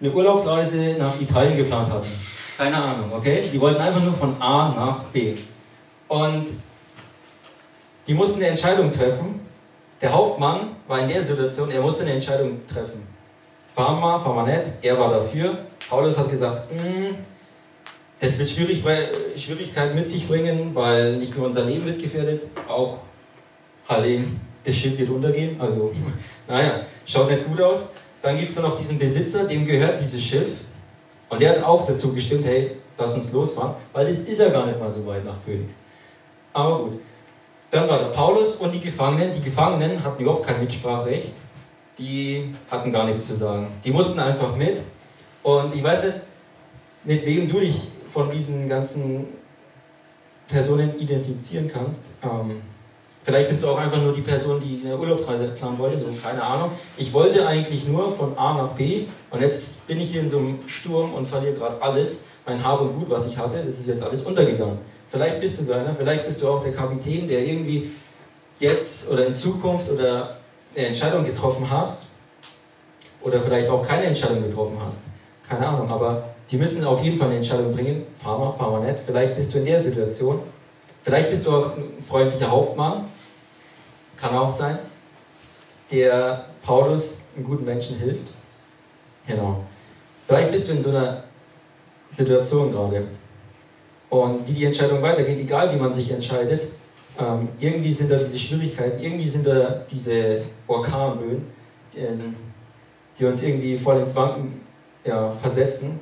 eine 0.00 0.12
Urlaubsreise 0.12 0.96
nach 0.98 1.20
Italien 1.20 1.56
geplant 1.56 1.90
hatten. 1.90 2.08
Keine 2.56 2.76
Ahnung, 2.76 3.12
okay? 3.12 3.44
Die 3.52 3.60
wollten 3.60 3.80
einfach 3.80 4.02
nur 4.02 4.14
von 4.14 4.40
A 4.40 4.68
nach 4.74 5.04
B. 5.04 5.34
Und 6.08 6.48
die 8.06 8.14
mussten 8.14 8.36
eine 8.36 8.48
Entscheidung 8.48 8.90
treffen. 8.90 9.40
Der 10.00 10.12
Hauptmann 10.12 10.76
war 10.86 11.00
in 11.00 11.08
der 11.08 11.22
Situation, 11.22 11.70
er 11.70 11.80
musste 11.80 12.02
eine 12.02 12.12
Entscheidung 12.12 12.66
treffen. 12.66 13.06
Fahren 13.74 14.00
wir, 14.00 14.20
fahren 14.20 14.46
wir 14.46 14.58
nicht. 14.58 14.70
Er 14.82 14.98
war 14.98 15.10
dafür. 15.10 15.58
Paulus 15.88 16.18
hat 16.18 16.28
gesagt, 16.28 16.70
mm, 16.72 17.16
das 18.20 18.38
wird 18.38 18.48
Schwierig, 18.48 18.84
Schwierigkeiten 19.36 19.94
mit 19.94 20.08
sich 20.08 20.28
bringen, 20.28 20.74
weil 20.74 21.16
nicht 21.16 21.36
nur 21.36 21.46
unser 21.46 21.64
Leben 21.64 21.84
wird 21.84 22.00
gefährdet, 22.00 22.46
auch 22.68 22.98
Halle, 23.88 24.24
das 24.64 24.74
Schiff 24.74 24.96
wird 24.98 25.10
untergehen. 25.10 25.60
Also, 25.60 25.92
naja, 26.48 26.80
schaut 27.04 27.30
nicht 27.30 27.46
gut 27.46 27.60
aus. 27.60 27.90
Dann 28.24 28.38
gibt 28.38 28.48
es 28.48 28.58
noch 28.58 28.74
diesen 28.74 28.98
Besitzer, 28.98 29.44
dem 29.44 29.66
gehört 29.66 30.00
dieses 30.00 30.22
Schiff. 30.22 30.64
Und 31.28 31.42
der 31.42 31.50
hat 31.50 31.62
auch 31.62 31.84
dazu 31.84 32.10
gestimmt, 32.14 32.46
hey, 32.46 32.70
lass 32.96 33.12
uns 33.12 33.30
losfahren, 33.30 33.74
weil 33.92 34.06
das 34.06 34.20
ist 34.20 34.40
ja 34.40 34.48
gar 34.48 34.66
nicht 34.66 34.80
mal 34.80 34.90
so 34.90 35.04
weit 35.04 35.26
nach 35.26 35.38
Phoenix. 35.38 35.82
Aber 36.54 36.84
gut. 36.84 37.00
Dann 37.70 37.86
war 37.86 37.98
der 37.98 38.06
Paulus 38.06 38.56
und 38.56 38.72
die 38.72 38.80
Gefangenen. 38.80 39.30
Die 39.34 39.42
Gefangenen 39.42 40.02
hatten 40.02 40.22
überhaupt 40.22 40.46
kein 40.46 40.58
Mitspracherecht. 40.58 41.34
Die 41.98 42.54
hatten 42.70 42.90
gar 42.90 43.04
nichts 43.04 43.26
zu 43.26 43.34
sagen. 43.34 43.66
Die 43.84 43.90
mussten 43.90 44.18
einfach 44.18 44.56
mit. 44.56 44.78
Und 45.42 45.74
ich 45.74 45.82
weiß 45.82 46.04
nicht, 46.04 46.20
mit 47.04 47.26
wem 47.26 47.46
du 47.46 47.60
dich 47.60 47.88
von 48.06 48.30
diesen 48.30 48.70
ganzen 48.70 49.26
Personen 50.48 50.98
identifizieren 50.98 51.70
kannst. 51.70 52.06
Ähm, 52.22 52.62
vielleicht 53.24 53.48
bist 53.48 53.62
du 53.62 53.68
auch 53.68 53.78
einfach 53.78 54.00
nur 54.00 54.12
die 54.12 54.20
Person, 54.20 54.60
die 54.60 54.82
eine 54.84 54.96
Urlaubsreise 54.96 55.48
planen 55.48 55.76
wollte, 55.78 55.98
so 55.98 56.06
keine 56.22 56.42
Ahnung. 56.42 56.70
Ich 56.96 57.12
wollte 57.12 57.44
eigentlich 57.44 57.88
nur 57.88 58.12
von 58.12 58.38
A 58.38 58.54
nach 58.54 58.68
B 58.68 59.06
und 59.30 59.40
jetzt 59.40 59.86
bin 59.88 60.00
ich 60.00 60.12
hier 60.12 60.20
in 60.20 60.28
so 60.28 60.38
einem 60.38 60.60
Sturm 60.66 61.14
und 61.14 61.26
verliere 61.26 61.54
gerade 61.54 61.82
alles, 61.82 62.24
mein 62.46 62.62
Hab 62.62 62.80
und 62.80 62.94
Gut, 62.96 63.10
was 63.10 63.26
ich 63.26 63.36
hatte, 63.36 63.56
das 63.64 63.80
ist 63.80 63.88
jetzt 63.88 64.02
alles 64.02 64.22
untergegangen. 64.22 64.78
Vielleicht 65.08 65.40
bist 65.40 65.58
du 65.58 65.64
so 65.64 65.74
vielleicht 65.96 66.24
bist 66.24 66.42
du 66.42 66.48
auch 66.48 66.60
der 66.60 66.72
Kapitän, 66.72 67.26
der 67.26 67.40
irgendwie 67.40 67.90
jetzt 68.58 69.10
oder 69.10 69.26
in 69.26 69.34
Zukunft 69.34 69.90
oder 69.90 70.36
eine 70.76 70.86
Entscheidung 70.86 71.24
getroffen 71.24 71.66
hast 71.70 72.06
oder 73.22 73.40
vielleicht 73.40 73.68
auch 73.68 73.82
keine 73.82 74.04
Entscheidung 74.04 74.42
getroffen 74.42 74.76
hast. 74.84 75.00
Keine 75.48 75.66
Ahnung, 75.66 75.88
aber 75.88 76.34
die 76.50 76.56
müssen 76.56 76.84
auf 76.84 77.02
jeden 77.02 77.16
Fall 77.16 77.28
eine 77.28 77.36
Entscheidung 77.36 77.72
bringen. 77.72 78.06
Fahr 78.14 78.38
mal, 78.38 78.50
fahr 78.50 78.70
mal 78.70 78.80
nicht. 78.80 79.02
Vielleicht 79.04 79.34
bist 79.34 79.52
du 79.54 79.58
in 79.58 79.66
der 79.66 79.80
Situation. 79.80 80.40
Vielleicht 81.02 81.30
bist 81.30 81.46
du 81.46 81.50
auch 81.50 81.76
ein 81.76 82.02
freundlicher 82.02 82.50
Hauptmann. 82.50 83.04
Kann 84.16 84.34
auch 84.34 84.48
sein. 84.48 84.78
Der 85.90 86.46
Paulus 86.62 87.28
einen 87.36 87.44
guten 87.44 87.64
Menschen 87.64 87.98
hilft. 87.98 88.32
Genau. 89.26 89.64
Vielleicht 90.26 90.50
bist 90.50 90.68
du 90.68 90.72
in 90.72 90.82
so 90.82 90.90
einer 90.90 91.24
Situation 92.08 92.70
gerade. 92.70 93.06
Und 94.08 94.46
wie 94.46 94.52
die 94.52 94.64
Entscheidung 94.64 95.02
weitergeht, 95.02 95.38
egal 95.38 95.72
wie 95.74 95.78
man 95.78 95.92
sich 95.92 96.10
entscheidet, 96.10 96.68
ähm, 97.18 97.48
irgendwie 97.58 97.92
sind 97.92 98.10
da 98.10 98.16
diese 98.16 98.38
Schwierigkeiten, 98.38 99.02
irgendwie 99.02 99.26
sind 99.26 99.46
da 99.46 99.82
diese 99.90 100.42
Orkanböen, 100.66 101.46
die, 101.92 102.00
die 103.18 103.24
uns 103.24 103.42
irgendwie 103.42 103.76
voll 103.76 103.98
ins 103.98 104.14
Wanken 104.16 104.60
ja, 105.04 105.30
versetzen 105.30 106.00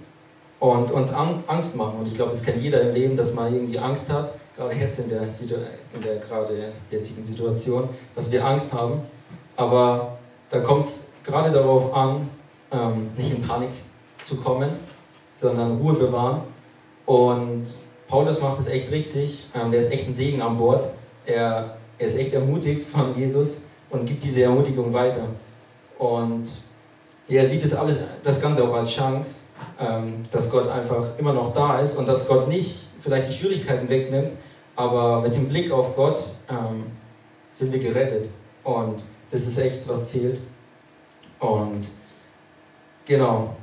und 0.61 0.91
uns 0.91 1.13
Angst 1.13 1.77
machen. 1.77 2.01
Und 2.01 2.07
ich 2.07 2.15
glaube, 2.15 2.31
das 2.31 2.43
kennt 2.45 2.63
jeder 2.63 2.81
im 2.83 2.95
Leben, 2.95 3.17
dass 3.17 3.35
man 3.35 3.53
irgendwie 3.53 3.79
Angst 3.79 4.13
hat, 4.13 4.35
gerade 4.57 4.75
jetzt 4.75 4.99
in 4.99 5.09
der, 5.09 5.23
in 5.23 6.03
der 6.03 6.17
gerade 6.17 6.73
jetzigen 6.91 7.25
Situation, 7.25 7.89
dass 8.15 8.31
wir 8.31 8.45
Angst 8.45 8.73
haben. 8.73 9.01
Aber 9.57 10.19
da 10.51 10.61
kommt 10.61 10.85
es 10.85 11.13
gerade 11.25 11.51
darauf 11.51 11.95
an, 11.95 12.29
ähm, 12.71 13.11
nicht 13.17 13.31
in 13.31 13.41
Panik 13.41 13.71
zu 14.23 14.37
kommen, 14.37 14.71
sondern 15.35 15.77
Ruhe 15.79 15.95
bewahren. 15.95 16.43
Und 17.07 17.65
Paulus 18.09 18.41
macht 18.41 18.59
es 18.59 18.69
echt 18.69 18.91
richtig. 18.91 19.47
Ähm, 19.55 19.71
der 19.71 19.81
ist 19.81 19.93
echt 19.93 20.07
ein 20.07 20.13
Segen 20.13 20.43
an 20.43 20.57
Bord. 20.57 20.85
Er, 21.27 21.77
er 21.99 22.07
ist 22.07 22.19
echt 22.19 22.33
ermutigt 22.35 22.83
von 22.83 23.17
Jesus 23.17 23.63
und 23.91 24.07
gibt 24.07 24.23
diese 24.23 24.43
Ermutigung 24.43 24.93
weiter. 24.93 25.27
Und 25.99 26.49
er 27.29 27.47
sieht 27.47 27.63
das, 27.63 27.75
alles, 27.75 27.97
das 28.23 28.41
Ganze 28.41 28.65
auch 28.65 28.75
als 28.75 28.91
Chance, 28.91 29.43
dass 30.31 30.51
Gott 30.51 30.69
einfach 30.69 31.19
immer 31.19 31.33
noch 31.33 31.53
da 31.53 31.81
ist 31.81 31.97
und 31.97 32.07
dass 32.07 32.29
Gott 32.29 32.49
nicht 32.49 32.89
vielleicht 33.01 33.29
die 33.29 33.33
Schwierigkeiten 33.33 33.89
wegnimmt, 33.89 34.33
aber 34.77 35.21
mit 35.21 35.35
dem 35.35 35.49
Blick 35.49 35.71
auf 35.71 35.97
Gott 35.97 36.19
ähm, 36.49 36.85
sind 37.51 37.73
wir 37.73 37.79
gerettet. 37.79 38.29
Und 38.65 39.03
das 39.31 39.47
ist 39.47 39.59
echt, 39.59 39.89
was 39.89 40.11
zählt. 40.11 40.39
Und 41.39 41.89
genau. 43.05 43.57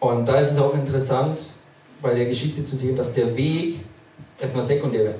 Und 0.00 0.26
da 0.26 0.38
ist 0.38 0.52
es 0.52 0.58
auch 0.58 0.74
interessant, 0.74 1.40
bei 2.00 2.14
der 2.14 2.26
Geschichte 2.26 2.62
zu 2.62 2.76
sehen, 2.76 2.96
dass 2.96 3.14
der 3.14 3.34
Weg 3.36 3.80
erstmal 4.38 4.62
sekundär 4.62 5.14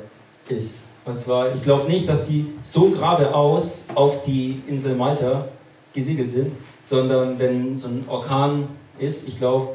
ist. 0.48 0.88
Und 1.04 1.18
zwar, 1.18 1.52
ich 1.52 1.62
glaube 1.62 1.90
nicht, 1.90 2.08
dass 2.08 2.28
die 2.28 2.52
so 2.62 2.90
geradeaus 2.90 3.82
auf 3.94 4.24
die 4.24 4.62
Insel 4.68 4.94
Malta 4.94 5.46
gesiedelt 5.92 6.30
sind, 6.30 6.52
sondern 6.82 7.38
wenn 7.38 7.78
so 7.78 7.88
ein 7.88 8.04
Orkan 8.08 8.68
ist, 8.98 9.28
ich 9.28 9.38
glaube, 9.38 9.70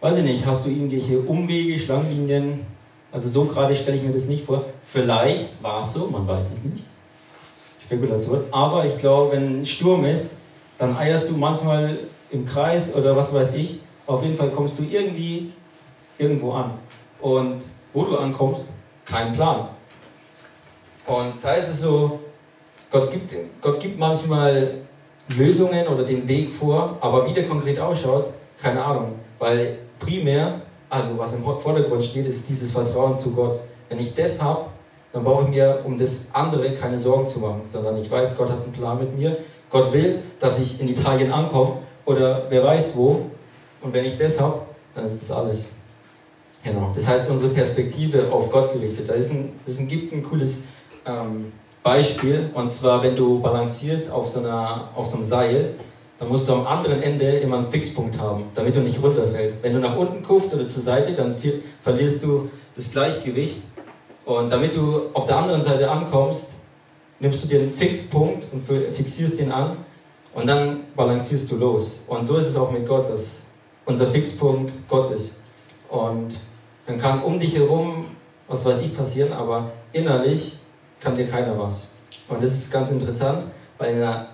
weiß 0.00 0.18
ich 0.18 0.24
nicht, 0.24 0.46
hast 0.46 0.66
du 0.66 0.70
irgendwelche 0.70 1.18
Umwege, 1.20 1.78
Schlangenlinien, 1.78 2.66
also 3.10 3.28
so 3.28 3.44
gerade 3.44 3.74
stelle 3.74 3.96
ich 3.96 4.02
mir 4.02 4.12
das 4.12 4.26
nicht 4.26 4.44
vor. 4.44 4.64
Vielleicht 4.82 5.62
war 5.62 5.80
es 5.80 5.92
so, 5.92 6.06
man 6.06 6.26
weiß 6.26 6.52
es 6.52 6.62
nicht. 6.62 6.84
Spekulation. 7.82 8.44
Aber 8.50 8.84
ich 8.84 8.98
glaube, 8.98 9.32
wenn 9.32 9.60
ein 9.60 9.66
Sturm 9.66 10.04
ist, 10.04 10.34
dann 10.76 10.96
eierst 10.96 11.28
du 11.28 11.36
manchmal 11.36 11.98
im 12.30 12.44
Kreis 12.44 12.94
oder 12.94 13.16
was 13.16 13.32
weiß 13.32 13.54
ich. 13.54 13.80
Auf 14.06 14.22
jeden 14.22 14.34
Fall 14.34 14.50
kommst 14.50 14.78
du 14.78 14.82
irgendwie 14.82 15.52
irgendwo 16.18 16.52
an. 16.52 16.72
Und 17.20 17.62
wo 17.92 18.04
du 18.04 18.16
ankommst, 18.18 18.64
kein 19.04 19.32
Plan. 19.32 19.68
Und 21.06 21.32
da 21.40 21.52
ist 21.54 21.68
es 21.68 21.80
so, 21.80 22.20
Gott 22.90 23.10
gibt, 23.10 23.34
Gott 23.62 23.80
gibt 23.80 23.98
manchmal 23.98 24.82
Lösungen 25.28 25.86
oder 25.88 26.04
den 26.04 26.28
Weg 26.28 26.50
vor, 26.50 26.98
aber 27.00 27.26
wie 27.26 27.32
der 27.32 27.46
konkret 27.46 27.78
ausschaut, 27.78 28.30
keine 28.62 28.84
Ahnung. 28.84 29.12
Weil 29.38 29.78
primär, 29.98 30.60
also 30.88 31.18
was 31.18 31.32
im 31.32 31.42
Vordergrund 31.42 32.02
steht, 32.02 32.26
ist 32.26 32.48
dieses 32.48 32.70
Vertrauen 32.70 33.14
zu 33.14 33.32
Gott. 33.32 33.60
Wenn 33.88 33.98
ich 33.98 34.14
das 34.14 34.42
habe, 34.42 34.66
dann 35.12 35.24
brauche 35.24 35.44
ich 35.44 35.48
mir 35.48 35.80
um 35.84 35.98
das 35.98 36.28
andere 36.32 36.72
keine 36.74 36.98
Sorgen 36.98 37.26
zu 37.26 37.40
machen, 37.40 37.62
sondern 37.64 37.96
ich 37.96 38.10
weiß, 38.10 38.36
Gott 38.36 38.50
hat 38.50 38.62
einen 38.62 38.72
Plan 38.72 38.98
mit 38.98 39.16
mir. 39.16 39.36
Gott 39.70 39.92
will, 39.92 40.20
dass 40.38 40.58
ich 40.58 40.80
in 40.80 40.88
Italien 40.88 41.32
ankomme 41.32 41.78
oder 42.04 42.46
wer 42.48 42.64
weiß 42.64 42.96
wo. 42.96 43.26
Und 43.80 43.92
wenn 43.92 44.04
ich 44.04 44.16
das 44.16 44.40
habe, 44.40 44.60
dann 44.94 45.04
ist 45.04 45.22
das 45.22 45.36
alles. 45.36 45.72
Genau. 46.64 46.90
Das 46.92 47.06
heißt, 47.06 47.30
unsere 47.30 47.50
Perspektive 47.50 48.32
auf 48.32 48.50
Gott 48.50 48.72
gerichtet. 48.72 49.08
Da 49.08 49.14
ist 49.14 49.32
ein, 49.32 49.52
das 49.64 49.78
gibt 49.86 50.12
ein 50.12 50.22
cooles 50.22 50.64
ähm, 51.06 51.52
Beispiel, 51.82 52.50
und 52.54 52.68
zwar, 52.68 53.02
wenn 53.02 53.14
du 53.14 53.40
balancierst 53.40 54.10
auf 54.10 54.26
so, 54.28 54.40
einer, 54.40 54.88
auf 54.94 55.06
so 55.06 55.16
einem 55.16 55.24
Seil, 55.24 55.74
dann 56.18 56.28
musst 56.28 56.48
du 56.48 56.52
am 56.52 56.66
anderen 56.66 57.00
Ende 57.02 57.38
immer 57.38 57.56
einen 57.56 57.70
Fixpunkt 57.70 58.18
haben, 58.18 58.44
damit 58.54 58.74
du 58.74 58.80
nicht 58.80 59.00
runterfällst. 59.02 59.62
Wenn 59.62 59.72
du 59.72 59.78
nach 59.78 59.96
unten 59.96 60.22
guckst 60.22 60.52
oder 60.52 60.66
zur 60.66 60.82
Seite, 60.82 61.12
dann 61.14 61.34
verlierst 61.80 62.22
du 62.24 62.50
das 62.74 62.90
Gleichgewicht. 62.90 63.60
Und 64.24 64.50
damit 64.50 64.74
du 64.74 65.02
auf 65.14 65.26
der 65.26 65.36
anderen 65.36 65.62
Seite 65.62 65.90
ankommst, 65.90 66.56
nimmst 67.20 67.44
du 67.44 67.48
dir 67.48 67.60
einen 67.60 67.70
Fixpunkt 67.70 68.46
und 68.52 68.60
fixierst 68.92 69.40
ihn 69.40 69.52
an 69.52 69.76
und 70.34 70.46
dann 70.46 70.80
balancierst 70.94 71.50
du 71.50 71.56
los. 71.56 72.04
Und 72.06 72.24
so 72.24 72.36
ist 72.36 72.48
es 72.48 72.56
auch 72.56 72.70
mit 72.70 72.86
Gott, 72.86 73.08
dass 73.08 73.46
unser 73.86 74.06
Fixpunkt 74.06 74.72
Gott 74.88 75.12
ist. 75.12 75.40
Und 75.88 76.36
dann 76.86 76.98
kann 76.98 77.22
um 77.22 77.38
dich 77.38 77.56
herum, 77.56 78.06
was 78.48 78.64
weiß 78.64 78.78
ich, 78.80 78.94
passieren, 78.94 79.32
aber 79.32 79.70
innerlich 79.92 80.58
kann 81.00 81.16
dir 81.16 81.26
keiner 81.26 81.58
was. 81.58 81.88
Und 82.28 82.42
das 82.42 82.52
ist 82.52 82.72
ganz 82.72 82.90
interessant, 82.90 83.44
weil 83.78 83.94
in, 83.94 84.00
der, 84.00 84.28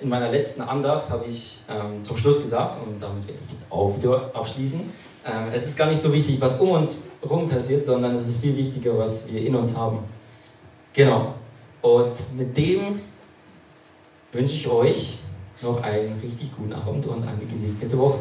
in 0.00 0.08
meiner 0.08 0.30
letzten 0.30 0.62
Andacht 0.62 1.08
habe 1.10 1.24
ich 1.24 1.60
ähm, 1.68 2.02
zum 2.04 2.16
Schluss 2.16 2.42
gesagt, 2.42 2.78
und 2.84 3.00
damit 3.00 3.26
werde 3.26 3.40
ich 3.44 3.52
jetzt 3.52 3.72
auch 3.72 3.96
wieder 3.96 4.30
abschließen, 4.34 4.80
ähm, 4.80 5.48
es 5.52 5.66
ist 5.66 5.76
gar 5.76 5.88
nicht 5.88 6.00
so 6.00 6.12
wichtig, 6.12 6.40
was 6.40 6.58
um 6.60 6.70
uns 6.70 7.04
herum 7.20 7.48
passiert, 7.48 7.84
sondern 7.84 8.14
es 8.14 8.26
ist 8.28 8.40
viel 8.40 8.56
wichtiger, 8.56 8.96
was 8.98 9.32
wir 9.32 9.40
in 9.40 9.54
uns 9.54 9.76
haben. 9.76 9.98
Genau. 10.92 11.34
Und 11.82 12.36
mit 12.36 12.56
dem 12.56 13.00
wünsche 14.32 14.54
ich 14.54 14.68
euch 14.68 15.18
noch 15.62 15.82
einen 15.82 16.18
richtig 16.20 16.54
guten 16.56 16.72
Abend 16.72 17.06
und 17.06 17.26
eine 17.26 17.44
gesegnete 17.46 17.98
Woche. 17.98 18.18